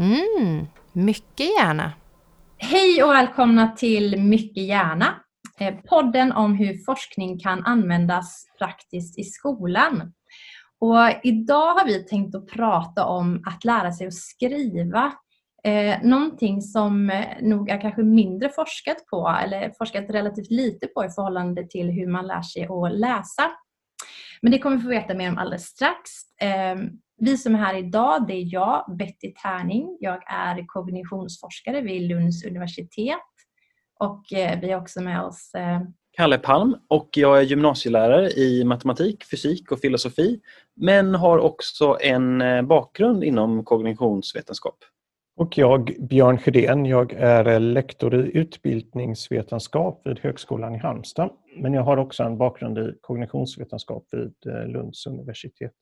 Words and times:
Mm, 0.00 0.66
mycket 0.92 1.46
gärna. 1.58 1.92
Hej 2.58 3.02
och 3.04 3.10
välkomna 3.10 3.68
till 3.68 4.20
Mycket 4.20 4.62
gärna. 4.62 5.14
Eh, 5.58 5.74
podden 5.74 6.32
om 6.32 6.54
hur 6.54 6.84
forskning 6.84 7.38
kan 7.38 7.64
användas 7.64 8.46
praktiskt 8.58 9.18
i 9.18 9.24
skolan. 9.24 10.12
Och 10.78 10.98
idag 11.22 11.74
har 11.74 11.86
vi 11.86 12.04
tänkt 12.04 12.34
att 12.34 12.48
prata 12.48 13.04
om 13.04 13.42
att 13.46 13.64
lära 13.64 13.92
sig 13.92 14.06
att 14.06 14.14
skriva. 14.14 15.12
Eh, 15.64 16.02
någonting 16.02 16.62
som 16.62 17.10
eh, 17.10 17.26
nog 17.40 17.70
är 17.70 17.80
kanske 17.80 18.02
mindre 18.02 18.48
forskat 18.48 19.06
på 19.10 19.38
eller 19.44 19.72
forskat 19.78 20.10
relativt 20.10 20.50
lite 20.50 20.86
på 20.86 21.04
i 21.04 21.08
förhållande 21.08 21.66
till 21.66 21.90
hur 21.90 22.06
man 22.06 22.26
lär 22.26 22.42
sig 22.42 22.64
att 22.64 22.98
läsa. 22.98 23.50
Men 24.42 24.52
det 24.52 24.58
kommer 24.58 24.76
vi 24.76 24.82
få 24.82 24.88
veta 24.88 25.14
mer 25.14 25.28
om 25.28 25.38
alldeles 25.38 25.66
strax. 25.66 26.10
Eh, 26.40 26.76
vi 27.22 27.36
som 27.36 27.54
är 27.54 27.58
här 27.58 27.78
idag, 27.78 28.26
det 28.26 28.34
är 28.34 28.44
jag, 28.52 28.96
Betty 28.98 29.32
Tärning. 29.42 29.98
Jag 30.00 30.32
är 30.32 30.66
kognitionsforskare 30.66 31.80
vid 31.80 32.02
Lunds 32.02 32.44
universitet. 32.44 33.18
Och 33.98 34.32
eh, 34.32 34.60
vi 34.60 34.70
har 34.70 34.80
också 34.80 35.00
med 35.00 35.22
oss 35.22 35.54
eh, 35.54 35.80
Kalle 36.16 36.38
Palm 36.38 36.76
och 36.88 37.08
jag 37.12 37.38
är 37.38 37.42
gymnasielärare 37.42 38.30
i 38.30 38.64
matematik, 38.64 39.24
fysik 39.24 39.72
och 39.72 39.80
filosofi 39.80 40.40
men 40.76 41.14
har 41.14 41.38
också 41.38 41.98
en 42.00 42.40
eh, 42.40 42.62
bakgrund 42.62 43.24
inom 43.24 43.64
kognitionsvetenskap. 43.64 44.76
Och 45.36 45.58
jag, 45.58 45.96
Björn 46.00 46.38
Sjödén, 46.38 46.86
jag 46.86 47.12
är 47.12 47.60
lektor 47.60 48.14
i 48.14 48.38
utbildningsvetenskap 48.38 50.02
vid 50.04 50.18
Högskolan 50.18 50.74
i 50.74 50.78
Halmstad. 50.78 51.30
Men 51.56 51.74
jag 51.74 51.82
har 51.82 51.96
också 51.96 52.22
en 52.22 52.38
bakgrund 52.38 52.78
i 52.78 52.94
kognitionsvetenskap 53.00 54.04
vid 54.12 54.34
Lunds 54.66 55.06
universitet. 55.06 55.72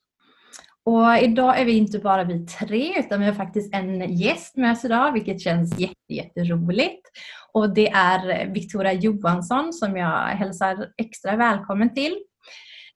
Och 0.84 1.18
idag 1.23 1.60
är 1.60 1.64
vi 1.64 1.73
inte 1.73 1.98
bara 1.98 2.24
vi 2.24 2.46
tre 2.46 2.98
utan 2.98 3.20
vi 3.20 3.27
har 3.27 3.32
faktiskt 3.32 3.74
en 3.74 4.16
gäst 4.16 4.56
med 4.56 4.73
oss 4.73 4.84
idag 4.84 5.12
vilket 5.12 5.41
känns 5.41 5.78
jätteroligt. 6.08 7.08
Och 7.52 7.75
det 7.75 7.89
är 7.89 8.47
Victoria 8.55 8.92
Johansson 8.92 9.72
som 9.72 9.97
jag 9.97 10.27
hälsar 10.27 10.89
extra 10.97 11.36
välkommen 11.36 11.94
till. 11.94 12.17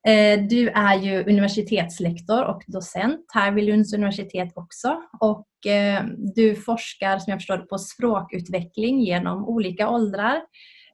Eh, 0.07 0.39
du 0.39 0.69
är 0.69 0.95
ju 0.95 1.23
universitetslektor 1.23 2.43
och 2.43 2.63
docent 2.67 3.25
här 3.33 3.51
vid 3.51 3.63
Lunds 3.63 3.93
universitet 3.93 4.51
också. 4.55 5.01
Och 5.19 5.67
eh, 5.71 6.03
du 6.35 6.55
forskar 6.55 7.19
som 7.19 7.31
jag 7.31 7.39
förstår 7.39 7.57
på 7.57 7.77
språkutveckling 7.77 9.01
genom 9.01 9.45
olika 9.45 9.89
åldrar. 9.89 10.41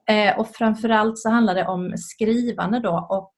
Eh, 0.09 0.39
och 0.39 0.47
framförallt 0.47 1.17
så 1.17 1.29
handlar 1.29 1.55
det 1.55 1.67
om 1.67 1.93
skrivande 1.97 2.79
då 2.79 3.07
och 3.09 3.33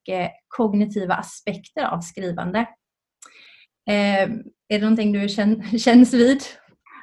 kognitiva 0.47 1.16
aspekter 1.16 1.84
av 1.86 2.00
skrivande. 2.00 2.66
Eh, 3.92 4.23
är 4.67 4.80
det 4.80 4.80
någonting 4.80 5.11
du 5.11 5.30
känns 5.80 6.14
vid? 6.14 6.44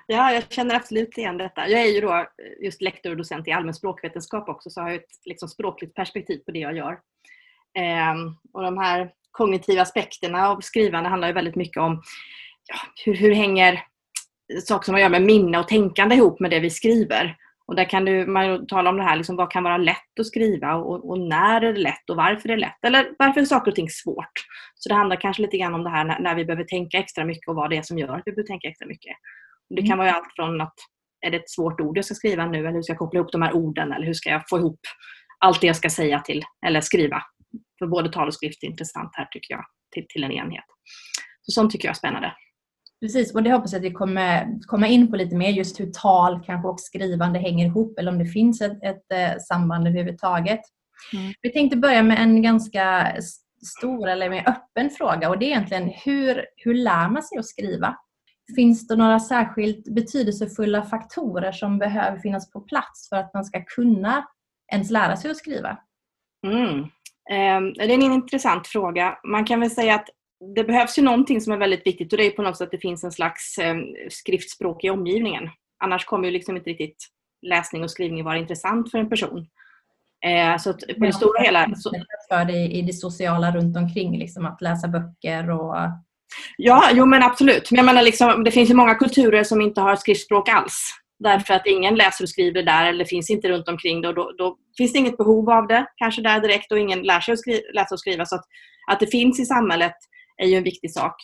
Ja, 0.07 0.33
jag 0.33 0.53
känner 0.53 0.75
absolut 0.75 1.19
igen 1.19 1.39
detta. 1.39 1.69
Jag 1.69 1.81
är 1.81 1.95
ju 1.95 2.01
då 2.01 2.15
eh, 2.15 2.25
just 2.65 2.83
lektor 2.83 3.11
och 3.11 3.17
docent 3.17 3.49
i 3.49 3.53
allmän 3.53 3.75
språkvetenskap 3.75 4.49
också 4.49 4.71
så 4.71 4.81
har 4.81 4.89
jag 4.89 4.97
ett 4.97 5.11
liksom, 5.25 5.49
språkligt 5.49 5.95
perspektiv 5.95 6.39
på 6.39 6.51
det 6.51 6.59
jag 6.59 6.77
gör. 6.77 6.93
Eh, 7.79 8.15
och 8.53 8.63
de 8.63 8.79
här 8.79 9.11
kognitiva 9.31 9.83
aspekterna 9.83 10.49
av 10.49 10.61
skrivande 10.61 11.09
handlar 11.09 11.29
ju 11.29 11.35
väldigt 11.35 11.57
mycket 11.57 11.83
om 11.83 12.03
ja, 12.69 12.77
hur, 13.05 13.15
hur 13.15 13.35
hänger 13.35 13.85
saker 14.65 14.85
som 14.85 14.95
har 14.95 14.99
att 14.99 15.03
göra 15.03 15.21
med 15.21 15.23
minne 15.23 15.59
och 15.59 15.69
tänkande 15.69 16.15
ihop 16.15 16.41
med 16.41 16.51
det 16.51 16.61
vi 16.61 16.71
skriver. 16.71 17.37
Och 17.69 17.77
där 17.77 17.85
kan 17.85 18.05
du, 18.05 18.27
man 18.27 18.67
tala 18.67 18.91
om 18.91 18.97
det 18.97 19.03
här, 19.03 19.17
liksom, 19.17 19.37
vad 19.37 19.51
kan 19.51 19.63
vara 19.63 19.77
lätt 19.77 20.21
att 20.21 20.27
skriva 20.27 20.75
och, 20.75 21.11
och, 21.11 21.19
när 21.19 21.61
är 21.61 21.73
det 21.73 21.81
lätt 21.81 22.11
och 22.11 22.17
varför 22.17 22.49
är 22.49 22.57
det 22.57 22.61
lätt? 22.61 22.85
Eller 22.85 23.11
varför 23.19 23.41
är 23.41 23.45
saker 23.45 23.71
och 23.71 23.75
ting 23.75 23.91
svårt? 23.91 24.33
Så 24.75 24.89
det 24.89 24.95
handlar 24.95 25.21
kanske 25.21 25.43
lite 25.43 25.59
grann 25.59 25.75
om 25.75 25.85
det 25.85 25.91
här 25.91 26.05
när, 26.05 26.21
när 26.21 26.35
vi 26.35 26.45
behöver 26.45 26.65
tänka 26.65 26.99
extra 26.99 27.25
mycket 27.25 27.49
och 27.49 27.55
vad 27.55 27.71
det 27.71 27.77
är 27.77 27.83
som 27.83 27.99
gör 27.99 28.15
att 28.15 28.23
vi 28.25 28.33
behöver 28.33 28.47
tänka 28.47 28.69
extra 28.69 28.87
mycket. 28.87 29.17
Och 29.71 29.77
det 29.77 29.83
kan 29.83 29.93
mm. 29.93 29.99
vara 29.99 30.13
allt 30.13 30.33
från 30.37 30.61
att 30.61 30.75
är 31.27 31.31
det 31.31 31.37
ett 31.37 31.51
svårt 31.51 31.81
ord 31.81 31.97
jag 31.97 32.05
ska 32.05 32.15
skriva 32.15 32.47
nu 32.47 32.59
eller 32.59 32.73
hur 32.73 32.83
ska 32.83 32.93
jag 32.93 32.99
koppla 32.99 33.19
ihop 33.19 33.33
de 33.33 33.43
här 33.43 33.53
orden 33.53 33.93
eller 33.93 34.07
hur 34.07 34.15
ska 34.15 34.31
jag 34.31 34.49
få 34.49 34.59
ihop 34.59 34.81
allt 35.39 35.61
det 35.61 35.67
jag 35.67 35.77
ska 35.77 35.91
säga 35.91 36.21
till 36.21 36.45
eller 36.67 36.81
skriva. 36.81 37.23
För 37.79 37.87
både 37.87 38.13
tal 38.13 38.29
och 38.29 38.35
skrift 38.35 38.63
är 38.63 38.67
intressant 38.67 39.11
här 39.13 39.25
tycker 39.25 39.55
jag, 39.55 39.65
till, 39.95 40.07
till 40.09 40.25
en 40.25 40.33
enhet. 40.33 40.65
Så 41.43 41.53
sånt 41.53 41.73
tycker 41.73 41.89
jag 41.89 41.93
är 41.93 41.99
spännande. 41.99 42.33
Precis, 43.01 43.35
och 43.35 43.43
det 43.43 43.53
hoppas 43.53 43.73
jag 43.73 43.79
att 43.79 43.85
vi 43.85 43.93
kommer 43.93 44.59
komma 44.67 44.87
in 44.87 45.11
på 45.11 45.17
lite 45.17 45.37
mer, 45.37 45.51
just 45.51 45.81
hur 45.81 45.91
tal 45.93 46.41
kanske 46.47 46.69
och 46.69 46.81
skrivande 46.81 47.39
hänger 47.39 47.67
ihop 47.67 47.99
eller 47.99 48.13
om 48.13 48.19
det 48.19 48.27
finns 48.27 48.61
ett, 48.61 48.83
ett 48.83 49.13
eh, 49.13 49.39
samband 49.49 49.89
överhuvudtaget. 49.89 50.61
Mm. 51.13 51.33
Vi 51.43 51.53
tänkte 51.53 51.77
börja 51.77 52.03
med 52.03 52.19
en 52.19 52.43
ganska 52.43 53.17
stor 53.79 54.09
eller 54.09 54.31
mer 54.31 54.49
öppen 54.49 54.91
fråga 54.91 55.29
och 55.29 55.39
det 55.39 55.45
är 55.45 55.49
egentligen 55.49 55.93
hur, 56.05 56.45
hur 56.57 56.75
lär 56.75 57.09
man 57.09 57.23
sig 57.23 57.39
att 57.39 57.47
skriva? 57.47 57.97
Finns 58.57 58.89
det 58.89 58.97
några 58.97 59.21
särskilt 59.21 59.95
betydelsefulla 59.95 60.83
faktorer 60.83 61.53
som 61.53 61.79
behöver 61.79 62.19
finnas 62.19 62.51
på 62.51 62.61
plats 62.61 63.09
för 63.09 63.17
att 63.17 63.35
man 63.35 63.45
ska 63.45 63.65
kunna 63.65 64.29
ens 64.73 64.91
lära 64.91 65.17
sig 65.17 65.31
att 65.31 65.37
skriva? 65.37 65.79
Mm. 66.47 66.79
Ehm, 67.31 67.73
det 67.73 67.85
är 67.85 67.91
en 67.91 68.03
intressant 68.03 68.67
fråga. 68.67 69.19
Man 69.25 69.45
kan 69.45 69.61
väl 69.61 69.71
säga 69.71 69.95
att 69.95 70.09
det 70.57 70.65
behövs 70.65 70.99
ju 70.99 71.03
någonting 71.03 71.41
som 71.41 71.53
är 71.53 71.57
väldigt 71.57 71.87
viktigt 71.87 72.13
och 72.13 72.19
det 72.19 72.27
är 72.27 72.31
på 72.31 72.43
något 72.43 72.57
sätt 72.57 72.65
att 72.65 72.71
det 72.71 72.79
finns 72.79 73.05
en 73.05 73.13
slags 73.13 73.59
eh, 73.59 73.77
skriftspråk 74.11 74.85
i 74.85 74.91
omgivningen. 74.91 75.51
Annars 75.85 76.05
kommer 76.05 76.25
ju 76.25 76.31
liksom 76.31 76.57
inte 76.57 76.71
riktigt 76.71 77.07
läsning 77.43 77.83
och 77.83 77.91
skrivning 77.91 78.25
vara 78.25 78.39
intressant 78.39 78.91
för 78.91 78.99
en 78.99 79.09
person. 79.09 79.47
Eh, 80.25 80.59
så 80.59 80.73
på 80.73 81.05
det 81.05 81.13
stora 81.13 81.43
hela... 81.43 81.75
Så... 81.75 81.91
För 82.29 82.45
det 82.45 82.59
i 82.59 82.83
det 82.83 82.93
sociala 82.93 83.51
runt 83.51 83.77
omkring, 83.77 84.19
liksom 84.19 84.47
att 84.47 84.61
läsa 84.61 84.89
böcker 84.89 85.51
och... 85.51 85.77
Ja, 86.57 86.91
jo 86.93 87.07
men 87.07 87.23
absolut. 87.23 87.71
Men 87.71 87.77
jag 87.77 87.87
menar 87.87 88.03
liksom, 88.03 88.45
det 88.45 88.51
finns 88.51 88.71
ju 88.71 88.75
många 88.75 88.95
kulturer 88.95 89.45
som 89.45 89.61
inte 89.61 89.81
har 89.81 89.97
skriftspråk 89.97 90.49
alls. 90.49 90.95
Därför 91.19 91.55
att 91.55 91.67
ingen 91.67 91.95
läser 91.95 92.25
och 92.25 92.29
skriver 92.29 92.63
där 92.63 92.87
eller 92.87 93.05
finns 93.05 93.31
inte 93.31 93.49
runt 93.49 93.69
omkring 93.69 94.01
det 94.01 94.09
och 94.09 94.15
då, 94.15 94.33
då 94.39 94.57
finns 94.77 94.93
det 94.93 94.99
inget 94.99 95.17
behov 95.17 95.51
av 95.51 95.67
det 95.67 95.87
kanske 95.97 96.23
där 96.23 96.41
direkt 96.41 96.73
och 96.73 96.79
ingen 96.79 97.03
lär 97.03 97.21
sig 97.21 97.33
att 97.33 97.39
skriva, 97.39 97.61
läsa 97.75 97.95
och 97.95 98.01
skriva. 98.01 98.27
Så 98.27 98.35
att, 98.35 98.45
att 98.91 99.01
det 99.01 99.07
finns 99.07 99.41
i 99.41 99.45
samhället 99.45 99.95
är 100.39 100.47
ju 100.47 100.55
en 100.55 100.65
viktig 100.65 100.93
sak. 100.93 101.15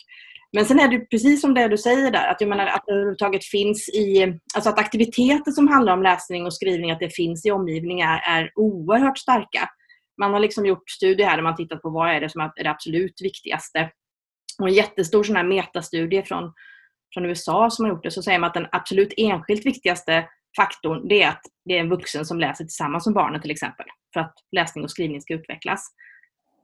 Men 0.55 0.65
sen 0.65 0.79
är 0.79 0.87
det 0.87 0.99
precis 0.99 1.41
som 1.41 1.53
det 1.53 1.67
du 1.67 1.77
säger 1.77 2.11
där, 2.11 2.27
att, 2.27 2.41
jag 2.41 2.49
menar, 2.49 2.65
att 2.65 2.83
det 2.85 2.93
överhuvudtaget 2.93 3.45
finns 3.45 3.89
i, 3.89 4.33
alltså 4.55 4.69
att 4.69 4.79
aktiviteter 4.79 5.51
som 5.51 5.67
handlar 5.67 5.93
om 5.93 6.03
läsning 6.03 6.45
och 6.45 6.53
skrivning, 6.53 6.91
att 6.91 6.99
det 6.99 7.15
finns 7.15 7.45
i 7.45 7.51
omgivningen 7.51 8.09
är, 8.09 8.39
är 8.39 8.51
oerhört 8.55 9.17
starka. 9.17 9.69
Man 10.17 10.33
har 10.33 10.39
liksom 10.39 10.65
gjort 10.65 10.89
studier 10.89 11.27
här 11.27 11.35
där 11.35 11.43
man 11.43 11.55
tittat 11.55 11.81
på 11.81 11.89
vad 11.89 12.09
är 12.09 12.21
det 12.21 12.29
som 12.29 12.41
är 12.41 12.63
det 12.63 12.69
absolut 12.69 13.21
viktigaste. 13.21 13.91
Och 14.59 14.67
en 14.67 14.73
jättestor 14.73 15.23
sån 15.23 15.35
här 15.35 15.43
metastudie 15.43 16.23
från, 16.23 16.53
från 17.13 17.25
USA 17.25 17.69
som 17.69 17.85
har 17.85 17.91
gjort 17.91 18.03
det, 18.03 18.11
så 18.11 18.23
säger 18.23 18.39
man 18.39 18.47
att 18.47 18.53
den 18.53 18.67
absolut 18.71 19.13
enskilt 19.17 19.65
viktigaste 19.65 20.27
faktorn 20.57 21.07
det 21.07 21.23
är 21.23 21.29
att 21.29 21.41
det 21.65 21.73
är 21.73 21.79
en 21.79 21.89
vuxen 21.89 22.25
som 22.25 22.39
läser 22.39 22.63
tillsammans 22.63 23.05
med 23.05 23.15
barnen 23.15 23.41
till 23.41 23.51
exempel, 23.51 23.85
för 24.13 24.19
att 24.19 24.33
läsning 24.51 24.83
och 24.83 24.91
skrivning 24.91 25.21
ska 25.21 25.33
utvecklas. 25.33 25.91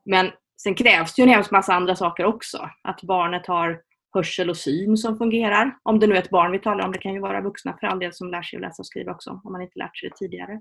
Men 0.06 0.32
Sen 0.64 0.76
krävs 0.76 1.16
det 1.16 1.22
ju 1.22 1.24
en 1.24 1.34
hemsk 1.34 1.52
massa 1.52 1.74
andra 1.74 1.96
saker 1.96 2.26
också. 2.26 2.70
Att 2.84 3.04
barnet 3.04 3.48
har 3.48 3.82
hörsel 4.14 4.50
och 4.50 4.58
syn 4.58 4.98
som 4.98 5.18
fungerar. 5.18 5.78
Om 5.84 6.00
det 6.00 6.08
nu 6.08 6.16
är 6.16 6.20
ett 6.20 6.30
barn 6.30 6.52
vi 6.52 6.60
talar 6.60 6.86
om, 6.86 6.92
det 6.92 6.98
kan 6.98 7.14
ju 7.14 7.20
vara 7.20 7.42
vuxna 7.42 7.78
för 7.80 7.88
all 7.88 8.00
del 8.00 8.14
som 8.14 8.32
lär 8.32 8.42
sig 8.42 8.58
att 8.58 8.62
läsa 8.62 8.82
och 8.82 8.86
skriva 8.86 9.12
också, 9.12 9.42
om 9.44 9.52
man 9.52 9.62
inte 9.62 9.80
lärt 9.80 9.98
sig 9.98 10.10
det 10.10 10.16
tidigare. 10.16 10.54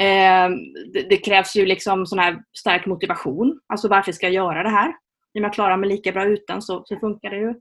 Eh, 0.00 0.50
det, 0.92 1.02
det, 1.10 1.16
krävs 1.16 1.56
ju 1.56 1.66
liksom 1.66 2.06
sån 2.06 2.18
här 2.18 2.42
stark 2.58 2.86
motivation, 2.86 3.60
alltså 3.66 3.88
varför 3.88 4.12
ska 4.12 4.26
jag 4.26 4.34
göra 4.34 4.62
det 4.62 4.68
här? 4.68 4.88
Om 5.34 5.42
jag 5.42 5.52
klarar 5.52 5.76
mig 5.76 5.88
lika 5.88 6.12
bra 6.12 6.24
utan 6.24 6.62
så, 6.62 6.82
så 6.84 6.96
funkar 6.96 7.30
det 7.30 7.36
ju. 7.38 7.54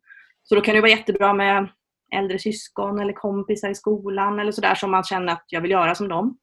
Så 0.44 0.56
då 0.56 0.62
kan 0.62 0.76
det 0.76 0.82
vara 0.82 0.92
jättebra 0.92 1.34
med 1.34 1.68
äldre 2.16 2.40
syskon 2.40 3.00
eller 3.00 3.14
kompisar 3.14 3.70
i 3.70 3.76
skolan 3.76 4.40
eller 4.40 4.52
sådär 4.52 4.76
som 4.76 4.92
man 4.92 5.04
känner 5.04 5.34
att 5.34 5.46
jag 5.48 5.62
vill 5.62 5.72
göra 5.72 5.96
som 5.96 6.08
dem. 6.08 6.38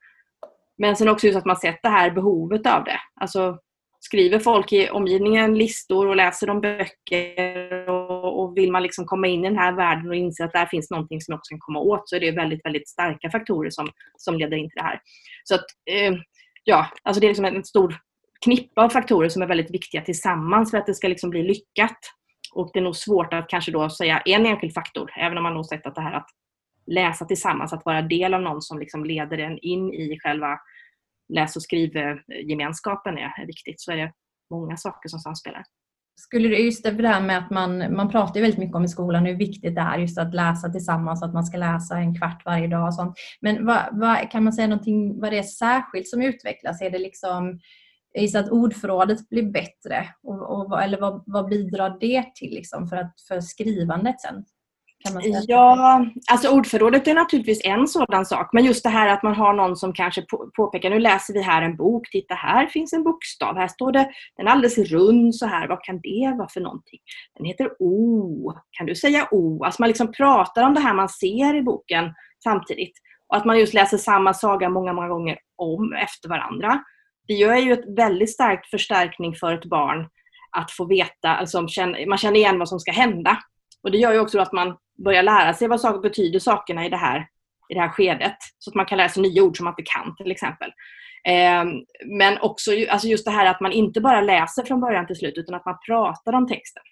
Men 0.78 0.96
sen 0.96 1.08
också 1.08 1.26
just 1.26 1.38
att 1.38 1.44
man 1.44 1.56
sett 1.56 1.82
det 1.82 1.88
här 1.88 2.10
behovet 2.10 2.66
av 2.66 2.84
det. 2.84 2.98
Alltså 3.20 3.58
skriver 4.04 4.38
folk 4.38 4.72
i 4.72 4.90
omgivningen 4.90 5.58
listor 5.58 6.06
och 6.06 6.16
läser 6.16 6.46
de 6.46 6.60
böcker 6.60 7.88
och, 7.88 8.42
och, 8.42 8.56
vill 8.56 8.72
man 8.72 8.82
liksom 8.82 9.04
komma 9.04 9.26
in 9.26 9.44
i 9.44 9.48
den 9.48 9.58
här 9.58 9.72
världen 9.72 10.08
och 10.08 10.14
inse 10.14 10.44
att 10.44 10.52
där 10.52 10.66
finns 10.66 10.90
någonting 10.90 11.20
som 11.20 11.34
också 11.34 11.48
kan 11.48 11.58
komma 11.60 11.78
åt 11.78 12.08
så 12.08 12.16
är 12.16 12.20
det 12.20 12.30
väldigt, 12.30 12.64
väldigt 12.64 12.88
starka 12.88 13.30
faktorer 13.30 13.70
som, 13.70 13.88
som 14.16 14.38
leder 14.38 14.56
in 14.56 14.68
till 14.68 14.76
det 14.76 14.82
här. 14.82 15.00
Så 15.44 15.54
att, 15.54 15.64
eh, 15.90 16.14
ja, 16.64 16.88
alltså 17.02 17.20
det 17.20 17.26
är 17.26 17.28
liksom 17.28 17.44
en 17.44 17.64
stor 17.64 17.96
knippa 18.44 18.82
av 18.82 18.88
faktorer 18.88 19.28
som 19.28 19.42
är 19.42 19.46
väldigt 19.46 19.70
viktiga 19.70 20.02
tillsammans 20.02 20.70
för 20.70 20.78
att 20.78 20.86
det 20.86 20.94
ska 20.94 21.08
liksom 21.08 21.30
bli 21.30 21.42
lyckat. 21.42 21.98
Och 22.54 22.70
det 22.72 22.78
är 22.78 22.82
nog 22.82 22.96
svårt 22.96 23.34
att 23.34 23.48
kanske 23.48 23.72
då 23.72 23.90
säga 23.90 24.18
en 24.18 24.46
enskild 24.46 24.74
faktor, 24.74 25.12
även 25.16 25.38
om 25.38 25.42
man 25.42 25.54
nog 25.54 25.66
sett 25.66 25.86
att 25.86 25.94
det 25.94 26.00
här 26.00 26.12
att 26.12 26.28
läsa 26.86 27.24
tillsammans, 27.24 27.72
att 27.72 27.84
vara 27.84 28.02
del 28.02 28.34
av 28.34 28.42
någon 28.42 28.62
som 28.62 28.78
liksom 28.78 29.04
leder 29.04 29.38
en 29.38 29.58
in 29.58 29.92
i 29.92 30.18
själva 30.22 30.58
läs 31.34 31.56
och 31.56 31.62
skrivgemenskapen 31.62 33.18
är, 33.18 33.42
är 33.42 33.46
viktigt 33.46 33.80
så 33.80 33.92
är 33.92 33.96
det 33.96 34.12
många 34.50 34.76
saker 34.76 35.08
som 35.08 35.20
samspelar. 35.20 35.62
Skulle 36.20 36.48
du, 36.48 36.58
just 36.58 36.84
det 36.84 37.08
här 37.08 37.20
med 37.20 37.38
att 37.38 37.50
man, 37.50 37.94
man 37.96 38.10
pratar 38.10 38.40
väldigt 38.40 38.58
mycket 38.58 38.76
om 38.76 38.84
i 38.84 38.88
skolan 38.88 39.26
hur 39.26 39.36
viktigt 39.36 39.74
det 39.74 39.80
är 39.80 39.98
just 39.98 40.18
att 40.18 40.34
läsa 40.34 40.68
tillsammans, 40.68 41.22
att 41.22 41.34
man 41.34 41.44
ska 41.44 41.58
läsa 41.58 41.96
en 41.96 42.18
kvart 42.18 42.42
varje 42.44 42.66
dag 42.66 42.86
och 42.86 42.94
sånt. 42.94 43.14
Men 43.40 43.66
vad, 43.66 43.82
vad, 43.92 44.30
kan 44.30 44.44
man 44.44 44.52
säga 44.52 44.68
någonting 44.68 45.20
vad 45.20 45.32
det 45.32 45.38
är 45.38 45.42
särskilt 45.42 46.08
som 46.08 46.22
utvecklas? 46.22 46.82
Är 46.82 46.90
det 46.90 46.98
liksom 46.98 47.60
så 48.30 48.38
att 48.38 48.50
ordförrådet 48.50 49.28
blir 49.28 49.52
bättre? 49.52 50.08
Och, 50.22 50.56
och, 50.56 50.82
eller 50.82 51.00
vad, 51.00 51.22
vad 51.26 51.48
bidrar 51.48 51.96
det 52.00 52.34
till 52.34 52.50
liksom 52.50 52.88
för, 52.88 52.96
att, 52.96 53.14
för 53.28 53.40
skrivandet 53.40 54.20
sen? 54.20 54.44
Kan 55.04 55.14
man 55.14 55.22
säga. 55.22 55.42
Ja, 55.48 56.06
alltså 56.30 56.48
ordförrådet 56.48 57.08
är 57.08 57.14
naturligtvis 57.14 57.60
en 57.64 57.88
sådan 57.88 58.26
sak. 58.26 58.48
Men 58.52 58.64
just 58.64 58.82
det 58.82 58.88
här 58.88 59.08
att 59.08 59.22
man 59.22 59.34
har 59.34 59.52
någon 59.52 59.76
som 59.76 59.92
kanske 59.92 60.22
på, 60.22 60.50
påpekar, 60.56 60.90
nu 60.90 60.98
läser 60.98 61.34
vi 61.34 61.42
här 61.42 61.62
en 61.62 61.76
bok, 61.76 62.10
titta 62.10 62.34
här 62.34 62.66
finns 62.66 62.92
en 62.92 63.02
bokstav, 63.04 63.56
här 63.56 63.68
står 63.68 63.92
det, 63.92 64.10
den 64.36 64.46
är 64.46 64.50
alldeles 64.50 64.78
rund 64.78 65.34
så 65.34 65.46
här, 65.46 65.68
vad 65.68 65.84
kan 65.84 66.00
det 66.00 66.34
vara 66.38 66.48
för 66.48 66.60
någonting? 66.60 66.98
Den 67.38 67.46
heter 67.46 67.70
O, 67.78 68.52
kan 68.70 68.86
du 68.86 68.94
säga 68.94 69.28
O? 69.30 69.64
Alltså 69.64 69.82
man 69.82 69.88
liksom 69.88 70.12
pratar 70.12 70.62
om 70.62 70.74
det 70.74 70.80
här 70.80 70.94
man 70.94 71.08
ser 71.08 71.54
i 71.54 71.62
boken 71.62 72.14
samtidigt. 72.44 72.92
Och 73.28 73.36
att 73.36 73.44
man 73.44 73.58
just 73.58 73.74
läser 73.74 73.98
samma 73.98 74.34
saga 74.34 74.68
många, 74.68 74.92
många 74.92 75.08
gånger 75.08 75.38
om 75.56 75.92
efter 75.92 76.28
varandra. 76.28 76.84
Det 77.28 77.34
gör 77.34 77.56
ju 77.56 77.72
ett 77.72 77.96
väldigt 77.96 78.32
starkt 78.32 78.70
förstärkning 78.70 79.34
för 79.34 79.54
ett 79.54 79.64
barn 79.64 80.08
att 80.56 80.70
få 80.70 80.84
veta, 80.84 81.28
alltså 81.28 81.60
man 82.08 82.18
känner 82.18 82.36
igen 82.36 82.58
vad 82.58 82.68
som 82.68 82.80
ska 82.80 82.92
hända. 82.92 83.38
Och 83.82 83.90
Det 83.90 83.98
gör 83.98 84.12
ju 84.12 84.18
också 84.18 84.38
att 84.38 84.52
man 84.52 84.76
börjar 85.04 85.22
lära 85.22 85.54
sig 85.54 85.68
vad 85.68 85.80
saker 85.80 86.00
betyder 86.00 86.38
sakerna 86.38 86.86
i 86.86 86.88
det 86.88 86.96
här, 86.96 87.26
i 87.68 87.74
det 87.74 87.80
här 87.80 87.88
skedet. 87.88 88.36
Så 88.58 88.70
att 88.70 88.74
man 88.74 88.86
kan 88.86 88.98
lära 88.98 89.08
sig 89.08 89.22
nya 89.22 89.42
ord 89.42 89.56
som 89.56 89.64
man 89.64 89.74
inte 89.78 89.90
kan 89.90 90.16
till 90.16 90.30
exempel. 90.30 90.70
Eh, 91.28 91.64
men 92.06 92.38
också 92.40 92.70
alltså 92.90 93.08
just 93.08 93.24
det 93.24 93.30
här 93.30 93.46
att 93.46 93.60
man 93.60 93.72
inte 93.72 94.00
bara 94.00 94.20
läser 94.20 94.64
från 94.64 94.80
början 94.80 95.06
till 95.06 95.16
slut 95.16 95.38
utan 95.38 95.54
att 95.54 95.64
man 95.64 95.78
pratar 95.86 96.32
om 96.32 96.48
texten. 96.48 96.82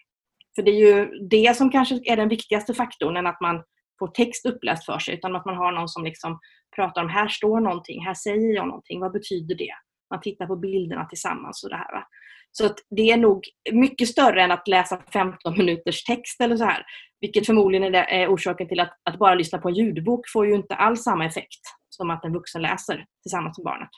För 0.55 0.63
det 0.63 0.71
är 0.71 0.97
ju 0.97 1.07
det 1.31 1.57
som 1.57 1.71
kanske 1.71 2.01
är 2.05 2.17
den 2.17 2.29
viktigaste 2.29 2.75
faktorn 2.75 3.17
än 3.17 3.27
att 3.27 3.41
man 3.41 3.63
får 3.99 4.09
text 4.09 4.47
uppläst 4.47 4.85
för 4.85 4.99
sig 4.99 5.15
utan 5.15 5.37
att 5.37 5.45
man 5.45 5.57
har 5.57 5.73
någon 5.73 5.89
som 5.89 6.05
liksom 6.05 6.39
pratar 6.77 7.03
om 7.03 7.09
här 7.09 7.29
står 7.29 7.61
någonting, 7.61 8.05
här 8.05 8.15
säger 8.15 8.55
jag 8.55 8.67
någonting, 8.67 9.01
vad 9.01 9.13
betyder 9.13 9.55
det? 9.55 9.73
Man 10.11 10.21
tittar 10.21 10.47
på 10.47 10.57
bilderna 10.57 11.05
tillsammans 11.05 11.65
och 11.65 11.71
det 11.71 11.77
här. 11.77 11.93
Va? 11.93 12.07
Så 12.53 12.67
att 12.67 12.77
det 12.97 13.11
är 13.11 13.17
nog 13.17 13.45
mycket 13.73 14.09
större 14.09 14.43
än 14.43 14.51
att 14.51 14.69
läsa 14.69 15.03
15 15.13 15.59
minuters 15.59 16.05
text 16.05 16.41
eller 16.41 16.57
så 16.57 16.65
här. 16.65 16.83
Vilket 17.21 17.47
förmodligen 17.47 17.85
är, 17.85 17.91
det, 17.91 18.15
är 18.23 18.35
orsaken 18.35 18.69
till 18.69 18.81
att, 18.81 18.93
att 19.11 19.19
bara 19.19 19.35
lyssna 19.35 19.59
på 19.59 19.69
en 19.69 19.75
ljudbok 19.75 20.21
får 20.33 20.47
ju 20.47 20.55
inte 20.55 20.75
alls 20.75 21.03
samma 21.03 21.27
effekt 21.27 21.61
som 21.89 22.11
att 22.11 22.25
en 22.25 22.33
vuxen 22.33 22.63
läser 22.63 23.05
tillsammans 23.23 23.59
med 23.59 23.65
barnet. 23.65 23.91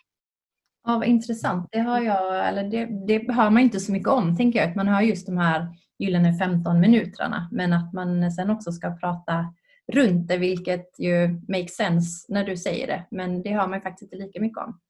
Ja, 0.85 0.99
vad 0.99 1.09
intressant. 1.09 1.69
Det, 1.73 1.79
har 1.79 2.01
jag, 2.01 2.49
eller 2.49 2.65
det, 2.65 3.07
det 3.07 3.33
hör 3.33 3.51
man 3.51 3.63
inte 3.63 3.81
så 3.81 3.93
mycket 3.93 4.09
om, 4.09 4.37
tänker 4.37 4.61
jag. 4.61 4.77
Man 4.77 4.89
hör 4.89 5.01
just 5.01 5.27
de 5.27 5.37
här 5.37 5.69
gyllene 5.99 6.39
15 6.39 6.81
minuterna. 6.81 7.49
Men 7.53 7.73
att 7.73 7.93
man 7.93 8.33
sen 8.33 8.51
också 8.51 8.73
ska 8.73 8.91
prata 8.91 9.55
runt 9.93 10.29
det, 10.29 10.37
vilket 10.37 10.99
ju 10.99 11.29
makes 11.49 11.77
sense 11.77 12.33
när 12.33 12.45
du 12.45 12.57
säger 12.57 12.87
det. 12.87 13.07
Men 13.11 13.43
det 13.43 13.51
hör 13.51 13.69
man 13.69 13.81
faktiskt 13.81 14.13
inte 14.13 14.27
lika 14.27 14.41
mycket 14.41 14.59
om. 14.59 14.81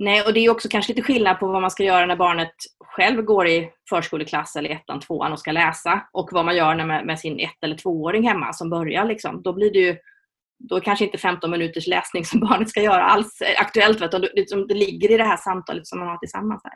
Nej, 0.00 0.22
och 0.22 0.32
det 0.32 0.40
är 0.40 0.50
också 0.50 0.68
kanske 0.68 0.92
lite 0.92 1.02
skillnad 1.02 1.38
på 1.38 1.46
vad 1.46 1.62
man 1.62 1.70
ska 1.70 1.84
göra 1.84 2.06
när 2.06 2.16
barnet 2.16 2.52
själv 2.84 3.22
går 3.22 3.48
i 3.48 3.70
förskoleklass 3.88 4.56
eller 4.56 4.70
ettan, 4.70 5.00
tvåan 5.00 5.32
och 5.32 5.40
ska 5.40 5.52
läsa 5.52 6.08
och 6.12 6.28
vad 6.32 6.44
man 6.44 6.56
gör 6.56 6.84
med, 6.84 7.06
med 7.06 7.18
sin 7.18 7.40
ett 7.40 7.64
eller 7.64 7.76
tvååring 7.76 8.28
hemma 8.28 8.52
som 8.52 8.70
börjar. 8.70 9.04
Liksom. 9.04 9.42
Då 9.42 9.52
blir 9.52 9.72
det 9.72 9.78
ju 9.78 9.96
då 10.58 10.76
är 10.76 10.80
kanske 10.80 11.04
inte 11.04 11.18
15 11.18 11.50
minuters 11.50 11.86
läsning 11.86 12.24
som 12.24 12.40
barnet 12.48 12.68
ska 12.68 12.82
göra 12.82 13.04
alls 13.04 13.42
aktuellt. 13.56 14.00
Vet 14.00 14.10
du? 14.10 14.18
Det, 14.18 14.30
liksom, 14.34 14.66
det 14.66 14.74
ligger 14.74 15.10
i 15.10 15.16
det 15.16 15.24
här 15.24 15.36
samtalet 15.36 15.86
som 15.86 15.98
man 15.98 16.08
har 16.08 16.18
tillsammans. 16.18 16.62
Här. 16.64 16.72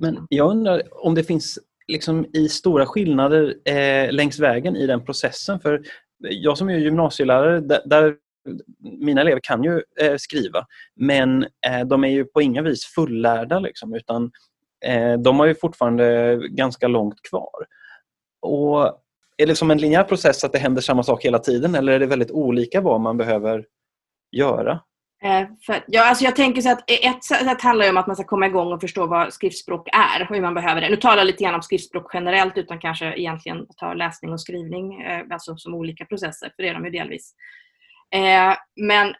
Men 0.00 0.26
jag 0.28 0.50
undrar 0.50 0.82
om 1.06 1.14
det 1.14 1.24
finns 1.24 1.58
liksom 1.86 2.26
i 2.32 2.48
stora 2.48 2.86
skillnader 2.86 3.54
eh, 3.64 4.12
längs 4.12 4.38
vägen 4.38 4.76
i 4.76 4.86
den 4.86 5.04
processen. 5.04 5.60
För 5.60 5.82
jag 6.18 6.58
som 6.58 6.68
är 6.68 6.78
gymnasielärare, 6.78 7.60
där, 7.60 7.80
där 7.84 8.16
mina 8.78 9.20
elever 9.20 9.40
kan 9.42 9.64
ju 9.64 9.82
eh, 10.00 10.16
skriva 10.16 10.66
men 10.96 11.42
eh, 11.42 11.80
de 11.86 12.04
är 12.04 12.08
ju 12.08 12.24
på 12.24 12.42
inga 12.42 12.62
vis 12.62 12.84
fullärda 12.84 13.58
liksom, 13.58 13.94
utan 13.94 14.30
eh, 14.84 15.12
de 15.12 15.38
har 15.38 15.46
ju 15.46 15.54
fortfarande 15.54 16.38
ganska 16.50 16.88
långt 16.88 17.22
kvar. 17.30 17.66
Och 18.42 19.02
är 19.36 19.46
det 19.46 19.56
som 19.56 19.70
en 19.70 19.78
linjär 19.78 20.04
process 20.04 20.44
att 20.44 20.52
det 20.52 20.58
händer 20.58 20.82
samma 20.82 21.02
sak 21.02 21.24
hela 21.24 21.38
tiden 21.38 21.74
eller 21.74 21.92
är 21.92 21.98
det 21.98 22.06
väldigt 22.06 22.30
olika 22.30 22.80
vad 22.80 23.00
man 23.00 23.16
behöver 23.16 23.64
göra? 24.32 24.80
Eh, 25.22 25.48
för, 25.66 25.84
ja, 25.86 26.08
alltså 26.08 26.24
jag 26.24 26.36
tänker 26.36 26.62
så 26.62 26.70
att 26.70 26.90
e, 26.90 27.06
ett 27.06 27.24
sätt 27.24 27.62
handlar 27.62 27.90
om 27.90 27.96
att 27.96 28.06
man 28.06 28.16
ska 28.16 28.24
komma 28.24 28.46
igång 28.46 28.72
och 28.72 28.80
förstå 28.80 29.06
vad 29.06 29.32
skriftspråk 29.32 29.88
är 29.92 30.22
och 30.22 30.28
hur 30.28 30.40
man 30.40 30.54
behöver 30.54 30.80
det. 30.80 30.88
Nu 30.88 30.96
talar 30.96 31.16
jag 31.16 31.26
lite 31.26 31.44
grann 31.44 31.54
om 31.54 31.62
skriftspråk 31.62 32.10
generellt 32.14 32.58
utan 32.58 32.78
kanske 32.78 33.14
egentligen 33.16 33.66
ta 33.76 33.94
läsning 33.94 34.32
och 34.32 34.40
skrivning 34.40 35.02
eh, 35.02 35.22
alltså 35.30 35.56
som 35.56 35.74
olika 35.74 36.04
processer, 36.04 36.52
för 36.56 36.62
det 36.62 36.68
är 36.68 36.74
de 36.74 36.84
ju 36.84 36.90
delvis. 36.90 37.34
Eh, 38.14 38.56
men 38.76 39.14